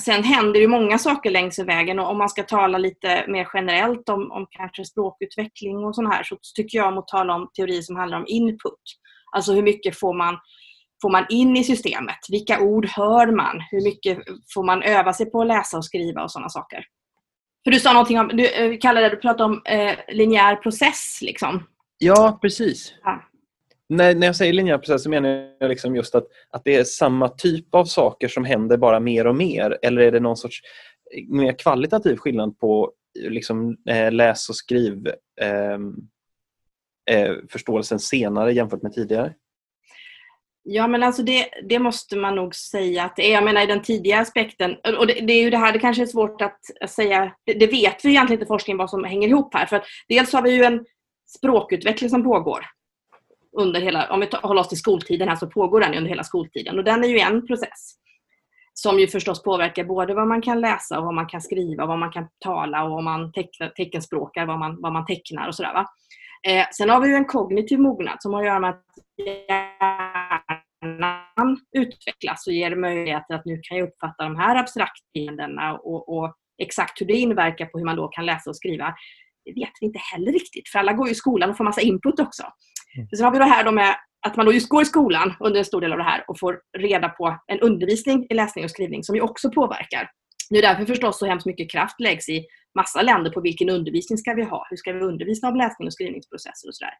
sen 0.00 0.24
händer 0.24 0.60
ju 0.60 0.68
många 0.68 0.98
saker 0.98 1.30
längs 1.30 1.58
vägen 1.58 1.98
och 1.98 2.10
om 2.10 2.18
man 2.18 2.28
ska 2.28 2.42
tala 2.42 2.78
lite 2.78 3.24
mer 3.28 3.48
generellt 3.54 4.08
om, 4.08 4.32
om 4.32 4.46
kanske 4.50 4.84
språkutveckling 4.84 5.84
och 5.84 5.94
sånt 5.94 6.14
här 6.14 6.22
så 6.22 6.36
tycker 6.56 6.78
jag 6.78 6.88
om 6.88 6.98
att 6.98 7.08
tala 7.08 7.34
om 7.34 7.50
teori 7.56 7.82
som 7.82 7.96
handlar 7.96 8.18
om 8.18 8.24
input. 8.28 8.82
Alltså 9.32 9.52
hur 9.52 9.62
mycket 9.62 9.98
får 9.98 10.14
man, 10.14 10.38
får 11.02 11.10
man 11.10 11.26
in 11.28 11.56
i 11.56 11.64
systemet? 11.64 12.18
Vilka 12.30 12.60
ord 12.60 12.86
hör 12.86 13.26
man? 13.26 13.62
Hur 13.70 13.82
mycket 13.82 14.18
får 14.54 14.64
man 14.64 14.82
öva 14.82 15.12
sig 15.12 15.30
på 15.30 15.40
att 15.40 15.46
läsa 15.46 15.76
och 15.76 15.84
skriva 15.84 16.22
och 16.22 16.30
sådana 16.30 16.48
saker? 16.48 16.84
För 17.64 17.70
du 17.70 17.80
sa 17.80 17.92
någonting 17.92 18.20
om, 18.20 18.28
du 18.28 18.48
eh, 18.48 18.78
kallade 18.80 19.06
det, 19.06 19.14
du 19.14 19.20
pratade 19.20 19.44
om 19.44 19.62
eh, 19.64 19.94
linjär 20.08 20.56
process 20.56 21.18
liksom. 21.22 21.66
Ja, 21.98 22.38
precis. 22.42 22.94
Ja. 23.02 23.22
När, 23.96 24.14
när 24.14 24.26
jag 24.26 24.36
säger 24.36 24.52
linjär 24.52 24.78
process 24.78 25.02
så 25.02 25.10
menar 25.10 25.48
jag 25.60 25.68
liksom 25.68 25.96
just 25.96 26.14
att, 26.14 26.26
att 26.50 26.64
det 26.64 26.74
är 26.74 26.84
samma 26.84 27.28
typ 27.28 27.74
av 27.74 27.84
saker 27.84 28.28
som 28.28 28.44
händer 28.44 28.76
bara 28.76 29.00
mer 29.00 29.26
och 29.26 29.36
mer 29.36 29.78
eller 29.82 30.02
är 30.02 30.12
det 30.12 30.20
någon 30.20 30.36
sorts 30.36 30.60
mer 31.28 31.58
kvalitativ 31.58 32.16
skillnad 32.16 32.58
på 32.58 32.92
liksom, 33.18 33.76
eh, 33.88 34.12
läs 34.12 34.48
och 34.48 34.56
skriv 34.56 35.06
eh, 35.40 35.78
eh, 37.10 37.34
förståelsen 37.50 37.98
senare 37.98 38.52
jämfört 38.52 38.82
med 38.82 38.92
tidigare? 38.92 39.34
Ja 40.62 40.86
men 40.86 41.02
alltså 41.02 41.22
det, 41.22 41.48
det 41.68 41.78
måste 41.78 42.16
man 42.16 42.34
nog 42.34 42.54
säga 42.54 43.04
att 43.04 43.16
det 43.16 43.30
är. 43.30 43.32
Jag 43.32 43.44
menar 43.44 43.62
i 43.62 43.66
den 43.66 43.82
tidiga 43.82 44.18
aspekten, 44.20 44.76
och 44.98 45.06
det, 45.06 45.12
det 45.12 45.32
är 45.32 45.42
ju 45.42 45.50
det 45.50 45.56
här, 45.56 45.72
det 45.72 45.78
kanske 45.78 46.02
är 46.02 46.06
svårt 46.06 46.42
att 46.42 46.90
säga, 46.90 47.32
det, 47.46 47.52
det 47.52 47.66
vet 47.66 48.04
vi 48.04 48.08
egentligen 48.08 48.40
inte 48.40 48.46
forskningen 48.46 48.78
vad 48.78 48.90
som 48.90 49.04
hänger 49.04 49.28
ihop 49.28 49.54
här. 49.54 49.66
För 49.66 49.76
att 49.76 49.84
dels 50.08 50.32
har 50.32 50.42
vi 50.42 50.50
ju 50.50 50.64
en 50.64 50.84
språkutveckling 51.36 52.10
som 52.10 52.24
pågår 52.24 52.66
under 53.56 53.80
hela, 53.80 54.10
om 54.10 54.20
vi 54.20 54.28
håller 54.42 54.60
oss 54.60 54.68
till 54.68 54.78
skoltiden 54.78 55.28
här 55.28 55.36
så 55.36 55.46
pågår 55.46 55.80
den 55.80 55.94
under 55.94 56.08
hela 56.08 56.24
skoltiden 56.24 56.78
och 56.78 56.84
den 56.84 57.04
är 57.04 57.08
ju 57.08 57.18
en 57.18 57.46
process 57.46 57.94
som 58.74 58.98
ju 58.98 59.06
förstås 59.06 59.42
påverkar 59.42 59.84
både 59.84 60.14
vad 60.14 60.28
man 60.28 60.42
kan 60.42 60.60
läsa 60.60 60.98
och 60.98 61.04
vad 61.04 61.14
man 61.14 61.26
kan 61.26 61.40
skriva, 61.40 61.86
vad 61.86 61.98
man 61.98 62.12
kan 62.12 62.28
tala 62.44 62.84
och 62.84 62.90
vad 62.90 63.04
man 63.04 63.32
teckna, 63.32 63.68
teckenspråkar, 63.68 64.46
vad 64.46 64.58
man, 64.58 64.80
vad 64.80 64.92
man 64.92 65.06
tecknar 65.06 65.48
och 65.48 65.54
sådär. 65.54 65.72
Va? 65.72 65.86
Eh, 66.48 66.66
sen 66.72 66.90
har 66.90 67.00
vi 67.00 67.08
ju 67.08 67.14
en 67.14 67.24
kognitiv 67.24 67.78
mognad 67.78 68.16
som 68.20 68.32
har 68.32 68.40
att 68.40 68.46
göra 68.46 68.60
med 68.60 68.70
att 68.70 68.84
hjärnan 70.82 71.58
utvecklas 71.76 72.46
och 72.46 72.52
ger 72.52 72.76
möjligheter 72.76 73.34
att 73.34 73.44
nu 73.44 73.60
kan 73.62 73.78
jag 73.78 73.88
uppfatta 73.88 74.24
de 74.24 74.36
här 74.36 74.56
abstrakta 74.56 75.72
och, 75.82 76.18
och 76.18 76.34
exakt 76.62 77.00
hur 77.00 77.06
det 77.06 77.12
inverkar 77.16 77.66
på 77.66 77.78
hur 77.78 77.84
man 77.84 77.96
då 77.96 78.08
kan 78.08 78.26
läsa 78.26 78.50
och 78.50 78.56
skriva 78.56 78.94
det 79.44 79.52
vet 79.52 79.70
vi 79.80 79.86
inte 79.86 79.98
heller 80.12 80.32
riktigt 80.32 80.68
för 80.68 80.78
alla 80.78 80.92
går 80.92 81.06
ju 81.06 81.12
i 81.12 81.14
skolan 81.14 81.50
och 81.50 81.56
får 81.56 81.64
massa 81.64 81.80
input 81.80 82.20
också. 82.20 82.42
Mm. 82.96 83.08
Sen 83.16 83.24
har 83.24 83.32
vi 83.32 83.38
det 83.38 83.44
här 83.44 83.64
då 83.64 83.72
med 83.72 83.96
att 84.26 84.36
man 84.36 84.46
då 84.46 84.52
just 84.52 84.68
går 84.68 84.82
i 84.82 84.84
skolan 84.84 85.34
under 85.40 85.58
en 85.58 85.64
stor 85.64 85.80
del 85.80 85.92
av 85.92 85.98
det 85.98 86.04
här 86.04 86.24
och 86.28 86.38
får 86.38 86.60
reda 86.78 87.08
på 87.08 87.38
en 87.46 87.60
undervisning 87.60 88.26
i 88.30 88.34
läsning 88.34 88.64
och 88.64 88.70
skrivning 88.70 89.04
som 89.04 89.14
ju 89.16 89.20
också 89.20 89.50
påverkar. 89.50 90.10
Det 90.50 90.58
är 90.58 90.62
därför 90.62 90.84
förstås 90.84 91.18
så 91.18 91.26
hemskt 91.26 91.46
mycket 91.46 91.70
kraft 91.70 92.00
läggs 92.00 92.28
i 92.28 92.44
massa 92.78 93.02
länder 93.02 93.30
på 93.30 93.40
vilken 93.40 93.70
undervisning 93.70 94.18
ska 94.18 94.34
vi 94.34 94.42
ha? 94.42 94.66
Hur 94.70 94.76
ska 94.76 94.92
vi 94.92 95.00
undervisa 95.00 95.48
om 95.48 95.56
läsning 95.56 95.86
och 95.86 95.92
skrivningsprocesser 95.92 96.68
och 96.68 96.74
sådär. 96.74 96.94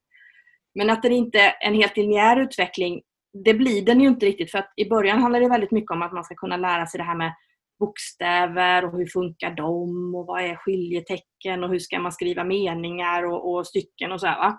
Men 0.75 0.91
att 0.91 1.03
det 1.03 1.09
inte 1.09 1.39
är 1.39 1.55
en 1.61 1.75
helt 1.75 1.97
linjär 1.97 2.41
utveckling, 2.41 3.03
det 3.45 3.55
blir 3.55 3.83
den 3.83 4.01
ju 4.01 4.09
inte 4.09 4.27
riktigt 4.27 4.51
för 4.51 4.59
att 4.59 4.73
i 4.77 4.89
början 4.89 5.23
handlar 5.23 5.41
det 5.41 5.49
väldigt 5.49 5.71
mycket 5.71 5.91
om 5.91 6.03
att 6.03 6.13
man 6.13 6.25
ska 6.25 6.35
kunna 6.35 6.57
lära 6.57 6.87
sig 6.87 6.99
det 6.99 7.05
här 7.05 7.17
med 7.17 7.33
bokstäver 7.79 8.85
och 8.85 8.99
hur 8.99 9.07
funkar 9.07 9.51
de 9.51 10.15
och 10.15 10.27
vad 10.27 10.43
är 10.43 10.57
skiljetecken 10.57 11.65
och 11.65 11.71
hur 11.71 11.79
ska 11.79 11.99
man 11.99 12.13
skriva 12.13 12.45
meningar 12.45 13.23
och, 13.23 13.55
och 13.55 13.67
stycken 13.67 14.13
och 14.13 14.21
så 14.21 14.27
här. 14.27 14.53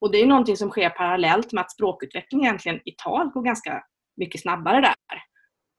Och 0.00 0.12
det 0.12 0.22
är 0.22 0.26
någonting 0.26 0.56
som 0.56 0.70
sker 0.70 0.90
parallellt 0.90 1.52
med 1.52 1.60
att 1.60 1.72
språkutveckling 1.72 2.44
egentligen 2.44 2.80
i 2.84 2.92
tal 3.04 3.30
går 3.30 3.42
ganska 3.42 3.82
mycket 4.16 4.40
snabbare 4.40 4.80
där. 4.80 4.94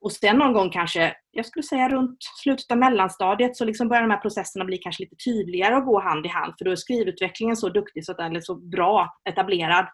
Och 0.02 0.12
sen 0.12 0.38
någon 0.38 0.54
gång 0.54 0.70
kanske, 0.70 1.14
jag 1.32 1.46
skulle 1.46 1.64
säga 1.64 1.90
runt 1.90 2.18
slutet 2.44 2.72
av 2.72 2.78
mellanstadiet 2.78 3.58
så 3.58 3.66
liksom 3.66 3.88
börjar 3.88 4.02
de 4.02 4.12
här 4.12 4.22
processerna 4.22 4.66
bli 4.66 4.78
kanske 4.78 5.04
lite 5.04 5.16
tydligare 5.26 5.76
och 5.76 5.86
gå 5.86 6.00
hand 6.00 6.26
i 6.26 6.30
hand 6.30 6.54
för 6.58 6.66
då 6.66 6.72
är 6.72 6.76
skrivutvecklingen 6.76 7.58
så 7.58 7.70
duktig, 7.70 8.06
så 8.06 8.12
att 8.12 8.18
den 8.18 8.36
är 8.36 8.42
så 8.42 8.56
bra 8.56 9.10
etablerad 9.30 9.88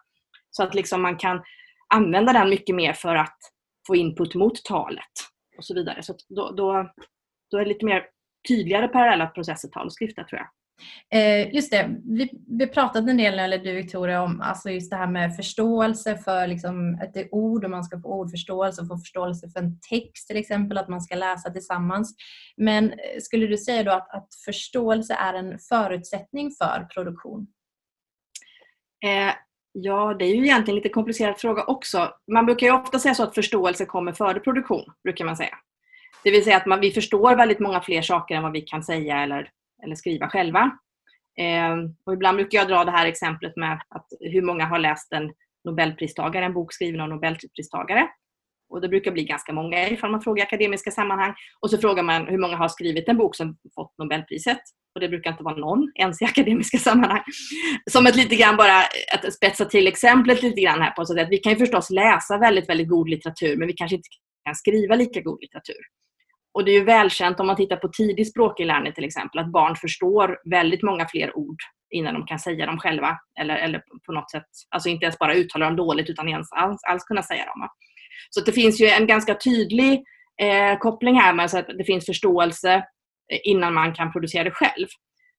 så 0.50 0.62
att 0.62 0.74
liksom 0.74 1.02
man 1.02 1.16
kan 1.16 1.42
använda 1.94 2.32
den 2.32 2.50
mycket 2.50 2.76
mer 2.76 2.92
för 2.92 3.14
att 3.14 3.38
få 3.86 3.96
input 3.96 4.34
mot 4.34 4.64
talet 4.64 5.12
och 5.58 5.64
så 5.64 5.74
vidare. 5.74 6.02
Så 6.02 6.14
då, 6.28 6.50
då, 6.50 6.90
då 7.50 7.58
är 7.58 7.64
det 7.64 7.68
lite 7.68 7.84
mer 7.84 8.06
tydligare 8.48 8.88
parallella 8.88 9.26
processer 9.26 9.68
tal 9.68 9.86
och 9.86 9.92
skrift 9.92 10.16
tror 10.16 10.38
jag. 10.38 10.48
Eh, 11.14 11.54
just 11.54 11.70
det, 11.70 11.96
vi, 12.04 12.30
vi 12.48 12.66
pratat 12.66 13.08
en 13.08 13.16
del, 13.16 13.38
eller 13.38 13.58
du 13.58 13.72
Victoria, 13.72 14.22
om 14.22 14.40
alltså 14.40 14.70
just 14.70 14.90
det 14.90 14.96
här 14.96 15.06
med 15.06 15.36
förståelse 15.36 16.16
för 16.16 16.46
liksom 16.46 16.94
är 17.14 17.34
ord 17.34 17.64
och 17.64 17.70
man 17.70 17.84
ska 17.84 18.00
få 18.00 18.08
ordförståelse 18.08 18.82
och 18.82 18.88
få 18.88 18.98
förståelse 18.98 19.48
för 19.48 19.60
en 19.60 19.80
text 19.80 20.28
till 20.28 20.36
exempel, 20.36 20.78
att 20.78 20.88
man 20.88 21.00
ska 21.00 21.14
läsa 21.14 21.50
tillsammans. 21.50 22.14
Men 22.56 22.90
eh, 22.90 23.20
skulle 23.20 23.46
du 23.46 23.56
säga 23.56 23.82
då 23.82 23.90
att, 23.90 24.14
att 24.14 24.28
förståelse 24.44 25.14
är 25.14 25.34
en 25.34 25.58
förutsättning 25.58 26.50
för 26.50 26.86
produktion? 26.94 27.46
Eh, 29.04 29.34
Ja, 29.78 30.14
det 30.18 30.24
är 30.24 30.34
ju 30.34 30.42
egentligen 30.42 30.68
en 30.68 30.82
lite 30.82 30.88
komplicerad 30.88 31.38
fråga 31.38 31.64
också. 31.64 32.10
Man 32.32 32.46
brukar 32.46 32.66
ju 32.66 32.72
ofta 32.72 32.98
säga 32.98 33.14
så 33.14 33.22
att 33.22 33.34
förståelse 33.34 33.84
kommer 33.84 34.12
före 34.12 34.40
produktion, 34.40 34.84
brukar 35.04 35.24
man 35.24 35.36
säga. 35.36 35.58
Det 36.24 36.30
vill 36.30 36.44
säga 36.44 36.56
att 36.56 36.66
man, 36.66 36.80
vi 36.80 36.90
förstår 36.90 37.36
väldigt 37.36 37.58
många 37.58 37.80
fler 37.80 38.02
saker 38.02 38.34
än 38.34 38.42
vad 38.42 38.52
vi 38.52 38.60
kan 38.60 38.82
säga 38.82 39.22
eller, 39.22 39.50
eller 39.84 39.94
skriva 39.94 40.28
själva. 40.28 40.70
Eh, 41.40 41.76
och 42.06 42.12
ibland 42.12 42.36
brukar 42.36 42.58
jag 42.58 42.68
dra 42.68 42.84
det 42.84 42.90
här 42.90 43.06
exemplet 43.06 43.56
med 43.56 43.72
att 43.88 44.06
hur 44.20 44.42
många 44.42 44.64
har 44.64 44.78
läst 44.78 45.12
en 45.12 45.32
Nobelpristagare, 45.64 46.44
en 46.44 46.54
bok 46.54 46.72
skriven 46.72 47.00
av 47.00 47.08
Nobelpristagare. 47.08 48.08
Och 48.68 48.80
det 48.80 48.88
brukar 48.88 49.12
bli 49.12 49.24
ganska 49.24 49.52
många 49.52 49.88
ifall 49.88 50.10
man 50.10 50.22
frågar 50.22 50.42
i 50.42 50.46
akademiska 50.46 50.90
sammanhang. 50.90 51.34
Och 51.60 51.70
så 51.70 51.78
frågar 51.78 52.02
man 52.02 52.26
hur 52.26 52.38
många 52.38 52.56
har 52.56 52.68
skrivit 52.68 53.08
en 53.08 53.16
bok 53.16 53.36
som 53.36 53.56
fått 53.74 53.94
Nobelpriset. 53.98 54.60
Och 54.94 55.00
det 55.00 55.08
brukar 55.08 55.30
inte 55.30 55.42
vara 55.42 55.56
någon 55.56 55.92
ens 55.94 56.22
i 56.22 56.24
akademiska 56.24 56.78
sammanhang. 56.88 57.22
Som 57.90 58.06
ett 58.06 58.16
lite 58.16 58.36
grann 58.36 58.56
bara, 58.56 58.78
att 59.14 59.34
spetsa 59.34 59.64
till 59.64 59.86
exemplet 59.86 60.42
lite 60.42 60.60
grann 60.60 60.80
här 60.80 60.90
på 60.90 61.06
så 61.06 61.20
att 61.20 61.30
vi 61.30 61.38
kan 61.38 61.52
ju 61.52 61.58
förstås 61.58 61.90
läsa 61.90 62.38
väldigt, 62.38 62.68
väldigt 62.68 62.88
god 62.88 63.08
litteratur 63.08 63.56
men 63.56 63.66
vi 63.66 63.72
kanske 63.72 63.96
inte 63.96 64.08
kan 64.44 64.54
skriva 64.54 64.94
lika 64.94 65.20
god 65.20 65.38
litteratur. 65.40 65.82
Och 66.56 66.64
det 66.64 66.70
är 66.70 66.78
ju 66.78 66.84
välkänt 66.84 67.40
om 67.40 67.46
man 67.46 67.56
tittar 67.56 67.76
på 67.76 67.88
tidig 67.88 68.26
språkinlärning 68.26 68.92
till 68.92 69.04
exempel 69.04 69.38
att 69.38 69.52
barn 69.52 69.76
förstår 69.76 70.38
väldigt 70.50 70.82
många 70.82 71.06
fler 71.08 71.36
ord 71.36 71.56
innan 71.90 72.14
de 72.14 72.26
kan 72.26 72.38
säga 72.38 72.66
dem 72.66 72.78
själva. 72.78 73.18
Eller, 73.40 73.56
eller 73.56 73.82
på 74.06 74.12
något 74.12 74.30
sätt, 74.30 74.44
alltså 74.70 74.88
inte 74.88 75.04
ens 75.04 75.18
bara 75.18 75.34
uttala 75.34 75.64
dem 75.64 75.76
dåligt 75.76 76.10
utan 76.10 76.28
ens 76.28 76.52
alls, 76.52 76.80
alls 76.88 77.04
kunna 77.04 77.22
säga 77.22 77.44
dem. 77.44 77.68
Så 78.30 78.40
det 78.40 78.52
finns 78.52 78.80
ju 78.80 78.86
en 78.86 79.06
ganska 79.06 79.34
tydlig 79.34 80.04
eh, 80.42 80.78
koppling 80.78 81.20
här 81.20 81.32
med 81.32 81.50
så 81.50 81.58
att 81.58 81.66
det 81.78 81.84
finns 81.84 82.06
förståelse 82.06 82.74
eh, 83.32 83.38
innan 83.44 83.74
man 83.74 83.94
kan 83.94 84.12
producera 84.12 84.44
det 84.44 84.50
själv. 84.50 84.86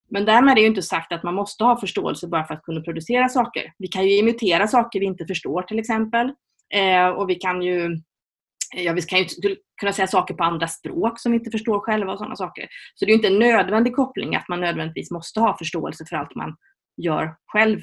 Men 0.10 0.26
därmed 0.26 0.52
är 0.52 0.56
det 0.56 0.62
ju 0.62 0.68
inte 0.68 0.82
sagt 0.82 1.12
att 1.12 1.24
man 1.24 1.36
måste 1.36 1.64
ha 1.64 1.80
förståelse 1.80 2.28
bara 2.28 2.44
för 2.44 2.54
att 2.54 2.64
kunna 2.64 2.82
producera 2.82 3.30
saker. 3.30 3.74
Vi 3.78 3.88
kan 3.88 4.08
ju 4.08 4.18
imitera 4.18 4.68
saker 4.68 5.00
vi 5.00 5.06
inte 5.06 5.26
förstår 5.26 5.62
till 5.62 5.80
exempel. 5.80 6.32
Eh, 6.74 7.08
och 7.08 7.30
vi 7.30 7.36
kan 7.36 7.62
ju 7.62 7.98
Eh, 8.76 8.84
ja, 8.84 8.94
vi 8.94 9.02
kan 9.02 9.20
ju 9.20 9.26
kunna 9.80 9.94
säga 9.94 10.08
saker 10.08 10.34
på 10.34 10.44
andra 10.44 10.68
språk 10.68 11.20
som 11.20 11.32
vi 11.32 11.38
inte 11.38 11.52
förstår 11.52 11.80
själva 11.80 12.12
och 12.12 12.18
sådana 12.18 12.36
saker. 12.36 12.68
Så 12.96 13.06
det 13.06 13.12
är 13.12 13.16
inte 13.16 13.28
en 13.28 13.40
nödvändig 13.40 13.96
koppling 13.96 14.36
att 14.36 14.48
man 14.48 14.62
nödvändigtvis 14.62 15.12
måste 15.12 15.40
ha 15.40 15.58
förståelse 15.58 16.06
för 16.10 16.16
allt 16.16 16.36
man 16.36 16.56
gör 16.98 17.36
själv. 17.46 17.82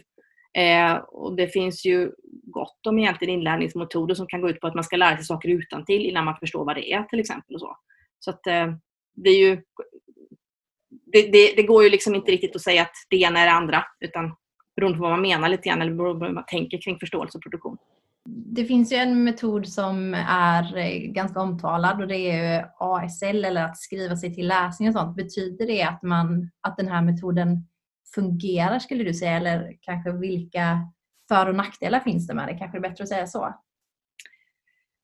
Eh, 0.59 0.95
och 0.95 1.37
det 1.37 1.49
finns 1.49 1.87
ju 1.87 2.11
gott 2.43 2.87
om 2.87 2.99
egentligen 2.99 3.35
inlärningsmetoder 3.35 4.15
som 4.15 4.27
kan 4.27 4.41
gå 4.41 4.51
ut 4.51 4.61
på 4.61 4.67
att 4.67 4.75
man 4.75 4.85
ska 4.85 4.97
lära 4.97 5.17
sig 5.17 5.25
saker 5.25 5.49
utan 5.49 5.85
till 5.85 6.07
innan 6.07 6.25
man 6.25 6.37
förstår 6.37 6.65
vad 6.65 6.77
det 6.77 6.93
är 6.93 7.03
till 7.03 7.21
exempel. 7.21 7.55
Och 7.55 7.61
så 7.61 7.77
så 8.19 8.31
att, 8.31 8.47
eh, 8.47 8.67
det, 9.15 9.31
är 9.31 9.39
ju, 9.39 9.63
det, 11.13 11.23
det, 11.23 11.55
det, 11.57 11.63
går 11.63 11.85
ju 11.85 11.91
liksom 11.91 12.15
inte 12.15 12.33
riktigt 12.33 12.57
att 12.57 12.63
säga 12.63 12.83
att 12.83 12.95
det 13.11 13.17
ena 13.17 13.41
är 13.41 13.47
det 13.47 13.53
andra 13.53 13.85
utan 14.01 14.37
beroende 14.77 14.99
på 14.99 15.03
vad 15.03 15.11
man 15.11 15.23
menar 15.23 15.49
lite 15.49 15.69
grann 15.69 15.83
eller 15.83 15.95
beroende 15.95 16.21
på 16.21 16.27
hur 16.27 16.35
man 16.35 16.45
tänker 16.47 16.81
kring 16.81 16.99
förståelse 16.99 17.39
och 17.39 17.43
produktion. 17.43 17.79
Det 18.27 18.65
finns 18.65 18.93
ju 18.93 18.97
en 18.97 19.25
metod 19.25 19.69
som 19.69 20.15
är 20.29 20.77
eh, 20.77 20.99
ganska 20.99 21.41
omtalad 21.41 22.01
och 22.01 22.09
det 22.09 22.31
är 22.31 22.71
ASL 22.79 23.45
eller 23.45 23.65
att 23.65 23.79
skriva 23.79 24.17
sig 24.17 24.35
till 24.35 24.49
läsning 24.49 24.89
och 24.89 24.95
sånt. 24.95 25.17
Betyder 25.17 25.67
det 25.67 25.83
att, 25.83 26.03
man, 26.03 26.51
att 26.61 26.77
den 26.77 26.89
här 26.89 27.03
metoden 27.03 27.67
fungerar 28.15 28.79
skulle 28.79 29.05
du 29.05 29.15
säga 29.15 29.37
eller 29.37 29.77
kanske 29.81 30.13
vilka 30.13 30.79
för 31.29 31.49
och 31.49 31.55
nackdelar 31.55 32.01
finns 32.01 32.27
det 32.27 32.35
med 32.35 32.49
det? 32.49 32.59
Kanske 32.59 32.79
är 32.79 32.83
det 32.83 32.89
bättre 32.89 33.03
att 33.03 33.09
säga 33.09 33.27
så? 33.27 33.55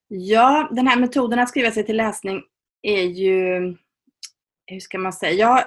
Ja, 0.08 0.68
den 0.72 0.86
här 0.86 1.00
metoden 1.00 1.38
att 1.38 1.48
skriva 1.48 1.70
sig 1.70 1.86
till 1.86 1.96
läsning 1.96 2.42
är 2.82 3.02
ju, 3.02 3.60
hur 4.66 4.80
ska 4.80 4.98
man 4.98 5.12
säga, 5.12 5.32
ja, 5.32 5.64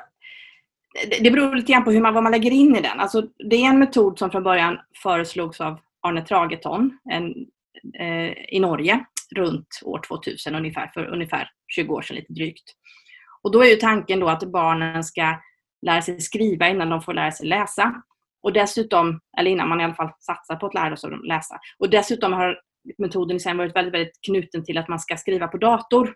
det 1.22 1.32
beror 1.32 1.56
lite 1.56 1.72
grann 1.72 1.84
på 1.84 1.92
hur 1.92 2.02
man, 2.02 2.14
vad 2.14 2.24
man 2.24 2.32
lägger 2.32 2.52
in 2.52 2.76
i 2.76 2.82
den. 2.82 3.00
Alltså, 3.00 3.22
det 3.50 3.56
är 3.56 3.70
en 3.70 3.80
metod 3.80 4.20
som 4.20 4.32
från 4.32 4.44
början 4.44 4.80
föreslogs 5.04 5.62
av 5.62 5.80
Arne 6.04 6.22
Trageton 6.22 7.00
en, 7.12 7.34
eh, 8.00 8.56
i 8.56 8.60
Norge 8.60 9.06
runt 9.36 9.68
år 9.84 10.02
2000 10.08 10.56
ungefär, 10.56 10.92
för 10.94 11.06
ungefär 11.06 11.50
20 11.76 11.94
år 11.94 12.02
sedan 12.02 12.16
lite 12.16 12.34
drygt. 12.34 12.64
Och 13.42 13.52
då 13.52 13.64
är 13.64 13.70
ju 13.70 13.76
tanken 13.76 14.20
då 14.20 14.30
att 14.30 14.44
barnen 14.44 15.04
ska 15.04 15.40
lära 15.86 16.02
sig 16.02 16.22
skriva 16.22 16.70
innan 16.70 16.90
de 16.90 17.02
får 17.02 17.14
lära 17.14 17.32
sig 17.32 17.48
läsa. 17.48 18.04
Och 18.44 18.54
dessutom, 18.54 19.20
eller 19.38 19.52
innan 19.52 19.70
man 19.70 19.82
i 19.82 19.84
alla 19.84 19.96
fall 19.96 20.12
satsar 20.20 20.56
på 20.56 20.66
att 20.66 20.74
lära 20.74 20.96
sig 20.96 21.10
läsa. 21.24 21.60
Och 21.80 21.90
dessutom 21.90 22.34
har 22.34 22.60
metoden 22.98 23.40
sen 23.40 23.58
varit 23.58 23.76
väldigt, 23.76 23.94
väldigt 23.94 24.20
knuten 24.26 24.66
till 24.66 24.78
att 24.78 24.88
man 24.88 25.00
ska 25.00 25.18
skriva 25.18 25.48
på 25.48 25.58
dator. 25.58 26.16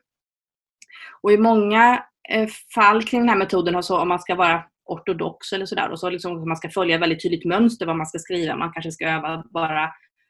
Och 1.21 1.31
i 1.31 1.37
många 1.37 2.03
eh, 2.29 2.49
fall 2.75 3.03
kring 3.03 3.21
den 3.21 3.29
här 3.29 3.37
metoden, 3.37 3.83
så, 3.83 3.99
om 3.99 4.09
man 4.09 4.19
ska 4.19 4.35
vara 4.35 4.63
ortodox 4.87 5.53
eller 5.53 5.65
sådär, 5.65 5.89
och 5.89 5.99
så 5.99 6.09
liksom 6.09 6.47
man 6.47 6.57
ska 6.57 6.69
följa 6.69 6.95
ett 6.95 7.01
väldigt 7.01 7.21
tydligt 7.21 7.45
mönster 7.45 7.85
vad 7.85 7.97
man 7.97 8.05
ska 8.05 8.19
skriva. 8.19 8.55
Man 8.55 8.73
kanske 8.73 8.91
ska 8.91 9.09
öva 9.09 9.43
bara 9.53 9.89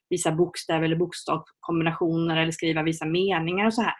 vissa 0.10 0.32
bokstäver 0.32 0.84
eller 0.84 0.96
bokstavskombinationer 0.96 2.38
eller 2.38 2.52
skriva 2.52 2.84
vissa 2.84 3.06
meningar 3.06 3.66
och 3.66 3.74
så 3.74 3.82
här. 3.82 3.96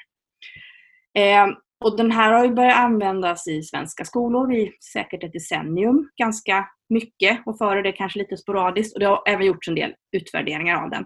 Eh, 1.18 1.48
och 1.86 1.98
den 1.98 2.12
här 2.12 2.32
har 2.34 2.46
ju 2.46 2.54
börjat 2.54 2.78
användas 2.78 3.48
i 3.48 3.64
svenska 3.64 4.06
skolor 4.06 4.54
i 4.54 4.72
säkert 4.94 5.24
ett 5.24 5.34
decennium 5.34 6.10
ganska 6.18 6.68
mycket 6.90 7.40
och 7.46 7.58
före 7.58 7.82
det 7.82 7.92
kanske 7.92 8.20
lite 8.20 8.38
sporadiskt 8.38 8.94
och 8.94 9.00
det 9.00 9.06
har 9.06 9.24
även 9.28 9.46
gjorts 9.46 9.68
en 9.68 9.76
del 9.76 9.94
utvärderingar 10.12 10.84
av 10.84 10.90
den. 10.90 11.06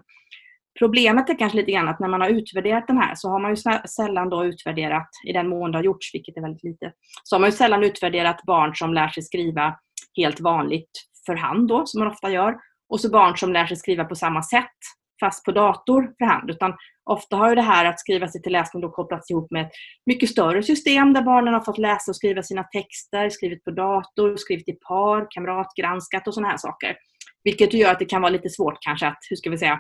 Problemet 0.80 1.30
är 1.30 1.38
kanske 1.38 1.58
lite 1.58 1.72
grann 1.72 1.88
att 1.88 2.00
när 2.00 2.08
man 2.08 2.22
har 2.22 2.30
utvärderat 2.30 2.88
den 2.88 2.98
här 2.98 3.16
så 3.16 3.30
har 3.30 3.40
man 3.40 3.51
ju 3.51 3.80
sällan 3.88 4.30
då 4.30 4.46
utvärderat, 4.46 5.10
i 5.28 5.34
den 5.34 5.50
mån 5.50 5.72
det 5.72 5.78
har 5.78 5.84
gjorts, 5.84 6.13
vilket 6.13 6.38
är 6.38 6.42
väldigt 6.42 6.63
lite, 6.63 6.92
så 7.24 7.36
har 7.36 7.40
man 7.40 7.50
ju 7.50 7.56
sällan 7.56 7.84
utvärderat 7.84 8.44
barn 8.44 8.75
som 8.75 8.94
lär 8.94 9.08
sig 9.08 9.24
skriva 9.24 9.75
helt 10.18 10.40
vanligt 10.40 10.92
för 11.25 11.36
hand 11.36 11.68
då, 11.68 11.86
som 11.86 12.00
man 12.00 12.08
ofta 12.08 12.30
gör, 12.30 12.56
och 12.90 13.00
så 13.00 13.10
barn 13.10 13.38
som 13.38 13.54
lär 13.54 13.66
sig 13.66 13.78
skriva 13.78 14.06
på 14.06 14.16
samma 14.16 14.44
sätt 14.44 14.78
fast 15.20 15.46
på 15.46 15.51
dator 15.51 16.13
för 16.18 16.25
hand. 16.25 16.50
Utan 16.50 16.74
ofta 17.04 17.36
har 17.36 17.50
ju 17.50 17.56
det 17.56 17.62
här 17.62 17.86
att 17.86 18.00
skriva 18.00 18.28
sig 18.28 18.42
till 18.42 18.51
läsning 18.51 18.82
då 18.82 18.90
kopplats 18.90 19.32
ihop 19.32 19.51
med 19.51 19.62
ett 19.66 19.72
mycket 20.06 20.30
större 20.30 20.63
system 20.63 21.13
där 21.13 21.22
barnen 21.22 21.54
har 21.54 21.62
fått 21.62 21.78
läsa 21.78 22.12
och 22.12 22.16
skriva 22.16 22.44
sina 22.44 22.63
texter, 22.63 23.30
skrivit 23.30 23.63
på 23.63 23.72
dator, 23.72 24.38
skrivit 24.38 24.70
i 24.70 24.74
par, 24.74 25.28
kamratgranskat 25.30 26.28
och 26.28 26.34
sådana 26.34 26.50
här 26.50 26.58
saker. 26.58 26.96
Vilket 27.44 27.74
gör 27.74 27.92
att 27.92 28.00
det 28.00 28.06
kan 28.06 28.22
vara 28.22 28.32
lite 28.32 28.50
svårt 28.50 28.78
kanske 28.82 29.08
att, 29.08 29.18
hur 29.30 29.36
ska 29.36 29.50
vi 29.50 29.58
säga, 29.58 29.80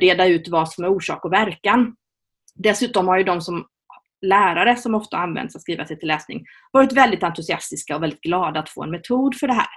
reda 0.00 0.26
ut 0.26 0.48
vad 0.48 0.68
som 0.68 0.84
är 0.84 0.88
orsak 0.88 1.24
och 1.24 1.32
verkan. 1.32 1.94
Dessutom 2.54 3.08
har 3.08 3.18
ju 3.18 3.24
de 3.24 3.40
som 3.40 3.66
lärare 4.20 4.76
som 4.76 4.94
ofta 4.94 5.16
används 5.16 5.56
att 5.56 5.62
skriva 5.62 5.86
sig 5.86 5.98
till 5.98 6.08
läsning 6.08 6.44
varit 6.72 6.92
väldigt 6.92 7.22
entusiastiska 7.22 7.96
och 7.96 8.02
väldigt 8.02 8.20
glada 8.20 8.60
att 8.60 8.70
få 8.70 8.82
en 8.82 8.90
metod 8.90 9.36
för 9.36 9.46
det 9.46 9.54
här. 9.54 9.68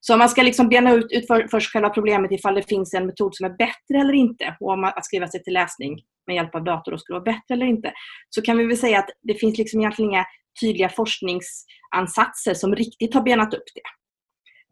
Så 0.00 0.12
om 0.12 0.18
man 0.18 0.28
ska 0.28 0.42
liksom 0.42 0.68
bena 0.68 0.92
ut, 0.92 1.12
ut 1.12 1.26
för, 1.26 1.48
först 1.50 1.72
själva 1.72 1.90
problemet 1.90 2.32
ifall 2.32 2.54
det 2.54 2.68
finns 2.68 2.94
en 2.94 3.06
metod 3.06 3.36
som 3.36 3.46
är 3.46 3.56
bättre 3.56 4.00
eller 4.00 4.12
inte 4.12 4.56
och 4.60 4.72
om 4.72 4.84
att 4.84 5.04
skriva 5.04 5.28
sig 5.28 5.42
till 5.42 5.52
läsning 5.52 6.00
med 6.26 6.36
hjälp 6.36 6.54
av 6.54 6.64
dator 6.64 6.96
skulle 6.96 7.18
vara 7.18 7.32
bättre 7.32 7.54
eller 7.54 7.66
inte 7.66 7.92
så 8.28 8.42
kan 8.42 8.58
vi 8.58 8.66
väl 8.66 8.76
säga 8.76 8.98
att 8.98 9.10
det 9.22 9.34
finns 9.34 9.58
liksom 9.58 9.80
egentligen 9.80 10.10
inga 10.10 10.24
tydliga 10.60 10.88
forskningsansatser 10.88 12.54
som 12.54 12.74
riktigt 12.74 13.14
har 13.14 13.22
benat 13.22 13.54
upp 13.54 13.64
det. 13.74 13.90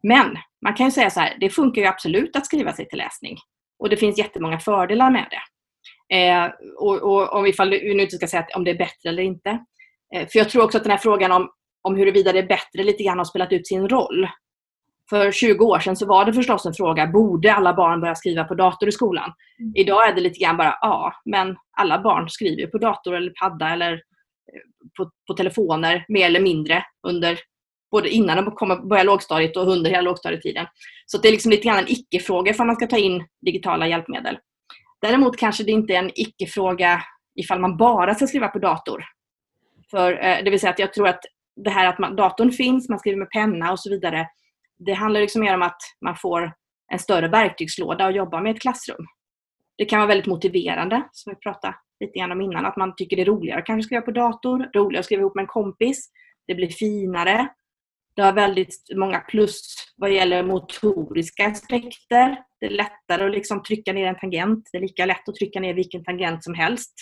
Men 0.07 0.37
man 0.61 0.73
kan 0.73 0.85
ju 0.85 0.91
säga 0.91 1.09
så 1.09 1.19
här, 1.19 1.37
det 1.39 1.49
funkar 1.49 1.81
ju 1.81 1.87
absolut 1.87 2.35
att 2.35 2.45
skriva 2.45 2.73
sig 2.73 2.87
till 2.87 2.97
läsning 2.97 3.37
och 3.79 3.89
det 3.89 3.97
finns 3.97 4.17
jättemånga 4.17 4.59
fördelar 4.59 5.11
med 5.11 5.25
det. 5.29 5.41
Eh, 6.15 6.51
och, 6.77 7.01
och 7.01 7.33
om 7.33 7.45
ifall 7.45 7.69
vi 7.69 7.93
nu 7.93 8.03
inte 8.03 8.15
ska 8.15 8.27
säga 8.27 8.47
om 8.55 8.63
det 8.63 8.71
är 8.71 8.77
bättre 8.77 9.09
eller 9.09 9.23
inte. 9.23 9.49
Eh, 10.15 10.27
för 10.27 10.39
jag 10.39 10.49
tror 10.49 10.63
också 10.63 10.77
att 10.77 10.83
den 10.83 10.91
här 10.91 10.97
frågan 10.97 11.31
om, 11.31 11.49
om 11.81 11.95
huruvida 11.95 12.31
det 12.31 12.39
är 12.39 12.47
bättre 12.47 12.83
lite 12.83 13.03
grann 13.03 13.17
har 13.17 13.25
spelat 13.25 13.51
ut 13.51 13.67
sin 13.67 13.89
roll. 13.89 14.27
För 15.09 15.31
20 15.31 15.65
år 15.65 15.79
sedan 15.79 15.95
så 15.95 16.05
var 16.05 16.25
det 16.25 16.33
förstås 16.33 16.65
en 16.65 16.73
fråga, 16.73 17.07
borde 17.07 17.53
alla 17.53 17.73
barn 17.73 18.01
börja 18.01 18.15
skriva 18.15 18.43
på 18.43 18.55
dator 18.55 18.89
i 18.89 18.91
skolan? 18.91 19.33
Mm. 19.59 19.73
Idag 19.75 20.09
är 20.09 20.13
det 20.13 20.21
lite 20.21 20.39
grann 20.39 20.57
bara, 20.57 20.77
ja, 20.81 21.13
men 21.25 21.57
alla 21.77 22.01
barn 22.01 22.29
skriver 22.29 22.67
på 22.67 22.77
dator 22.77 23.15
eller 23.15 23.31
padda 23.39 23.69
eller 23.69 23.93
eh, 23.93 24.89
på, 24.97 25.11
på 25.27 25.33
telefoner 25.33 26.05
mer 26.07 26.25
eller 26.25 26.39
mindre 26.39 26.83
under 27.07 27.39
både 27.91 28.09
innan 28.09 28.45
de 28.45 28.51
kommer 28.51 29.03
lågstadiet 29.03 29.57
och 29.57 29.67
under 29.67 29.89
hela 29.89 30.01
lågstadietiden. 30.01 30.65
Så 31.05 31.17
det 31.17 31.27
är 31.27 31.31
liksom 31.31 31.51
lite 31.51 31.67
grann 31.67 31.77
en 31.77 31.91
icke-fråga 31.91 32.51
ifall 32.51 32.67
man 32.67 32.75
ska 32.75 32.87
ta 32.87 32.97
in 32.97 33.25
digitala 33.41 33.87
hjälpmedel. 33.87 34.37
Däremot 35.01 35.37
kanske 35.37 35.63
det 35.63 35.71
inte 35.71 35.93
är 35.93 35.99
en 35.99 36.11
icke-fråga 36.15 37.01
ifall 37.35 37.59
man 37.59 37.77
bara 37.77 38.15
ska 38.15 38.27
skriva 38.27 38.47
på 38.47 38.59
dator. 38.59 39.03
För, 39.91 40.25
eh, 40.25 40.43
det 40.43 40.49
vill 40.49 40.59
säga 40.59 40.71
att 40.71 40.79
jag 40.79 40.93
tror 40.93 41.07
att 41.07 41.21
det 41.55 41.69
här 41.69 41.87
att 41.87 41.99
man, 41.99 42.15
datorn 42.15 42.51
finns, 42.51 42.89
man 42.89 42.99
skriver 42.99 43.17
med 43.17 43.29
penna 43.29 43.71
och 43.71 43.79
så 43.79 43.89
vidare. 43.89 44.27
Det 44.85 44.93
handlar 44.93 45.21
liksom 45.21 45.41
mer 45.41 45.55
om 45.55 45.61
att 45.61 45.81
man 46.05 46.15
får 46.15 46.53
en 46.91 46.99
större 46.99 47.27
verktygslåda 47.27 48.05
att 48.05 48.15
jobba 48.15 48.41
med 48.41 48.51
i 48.51 48.55
ett 48.55 48.61
klassrum. 48.61 49.05
Det 49.77 49.85
kan 49.85 49.99
vara 49.99 50.07
väldigt 50.07 50.27
motiverande, 50.27 51.03
som 51.11 51.33
vi 51.33 51.39
pratade 51.39 51.75
lite 51.99 52.19
grann 52.19 52.31
om 52.31 52.41
innan, 52.41 52.65
att 52.65 52.77
man 52.77 52.95
tycker 52.95 53.15
det 53.15 53.21
är 53.21 53.25
roligare 53.25 53.59
att 53.59 53.65
kanske 53.65 53.87
skriva 53.87 54.01
på 54.01 54.11
dator, 54.11 54.69
roligare 54.75 54.99
att 54.99 55.05
skriva 55.05 55.21
ihop 55.21 55.35
med 55.35 55.43
en 55.43 55.47
kompis. 55.47 56.09
Det 56.47 56.55
blir 56.55 56.67
finare. 56.67 57.47
Det 58.19 58.23
har 58.25 58.33
väldigt 58.33 58.75
många 58.95 59.19
plus 59.19 59.75
vad 59.97 60.11
gäller 60.11 60.43
motoriska 60.43 61.47
aspekter. 61.47 62.37
Det 62.59 62.65
är 62.65 62.69
lättare 62.69 63.25
att 63.25 63.31
liksom 63.31 63.63
trycka 63.63 63.93
ner 63.93 64.05
en 64.05 64.19
tangent. 64.19 64.69
Det 64.71 64.77
är 64.77 64.81
lika 64.81 65.05
lätt 65.05 65.29
att 65.29 65.35
trycka 65.35 65.59
ner 65.59 65.73
vilken 65.73 66.03
tangent 66.03 66.43
som 66.43 66.53
helst. 66.53 66.93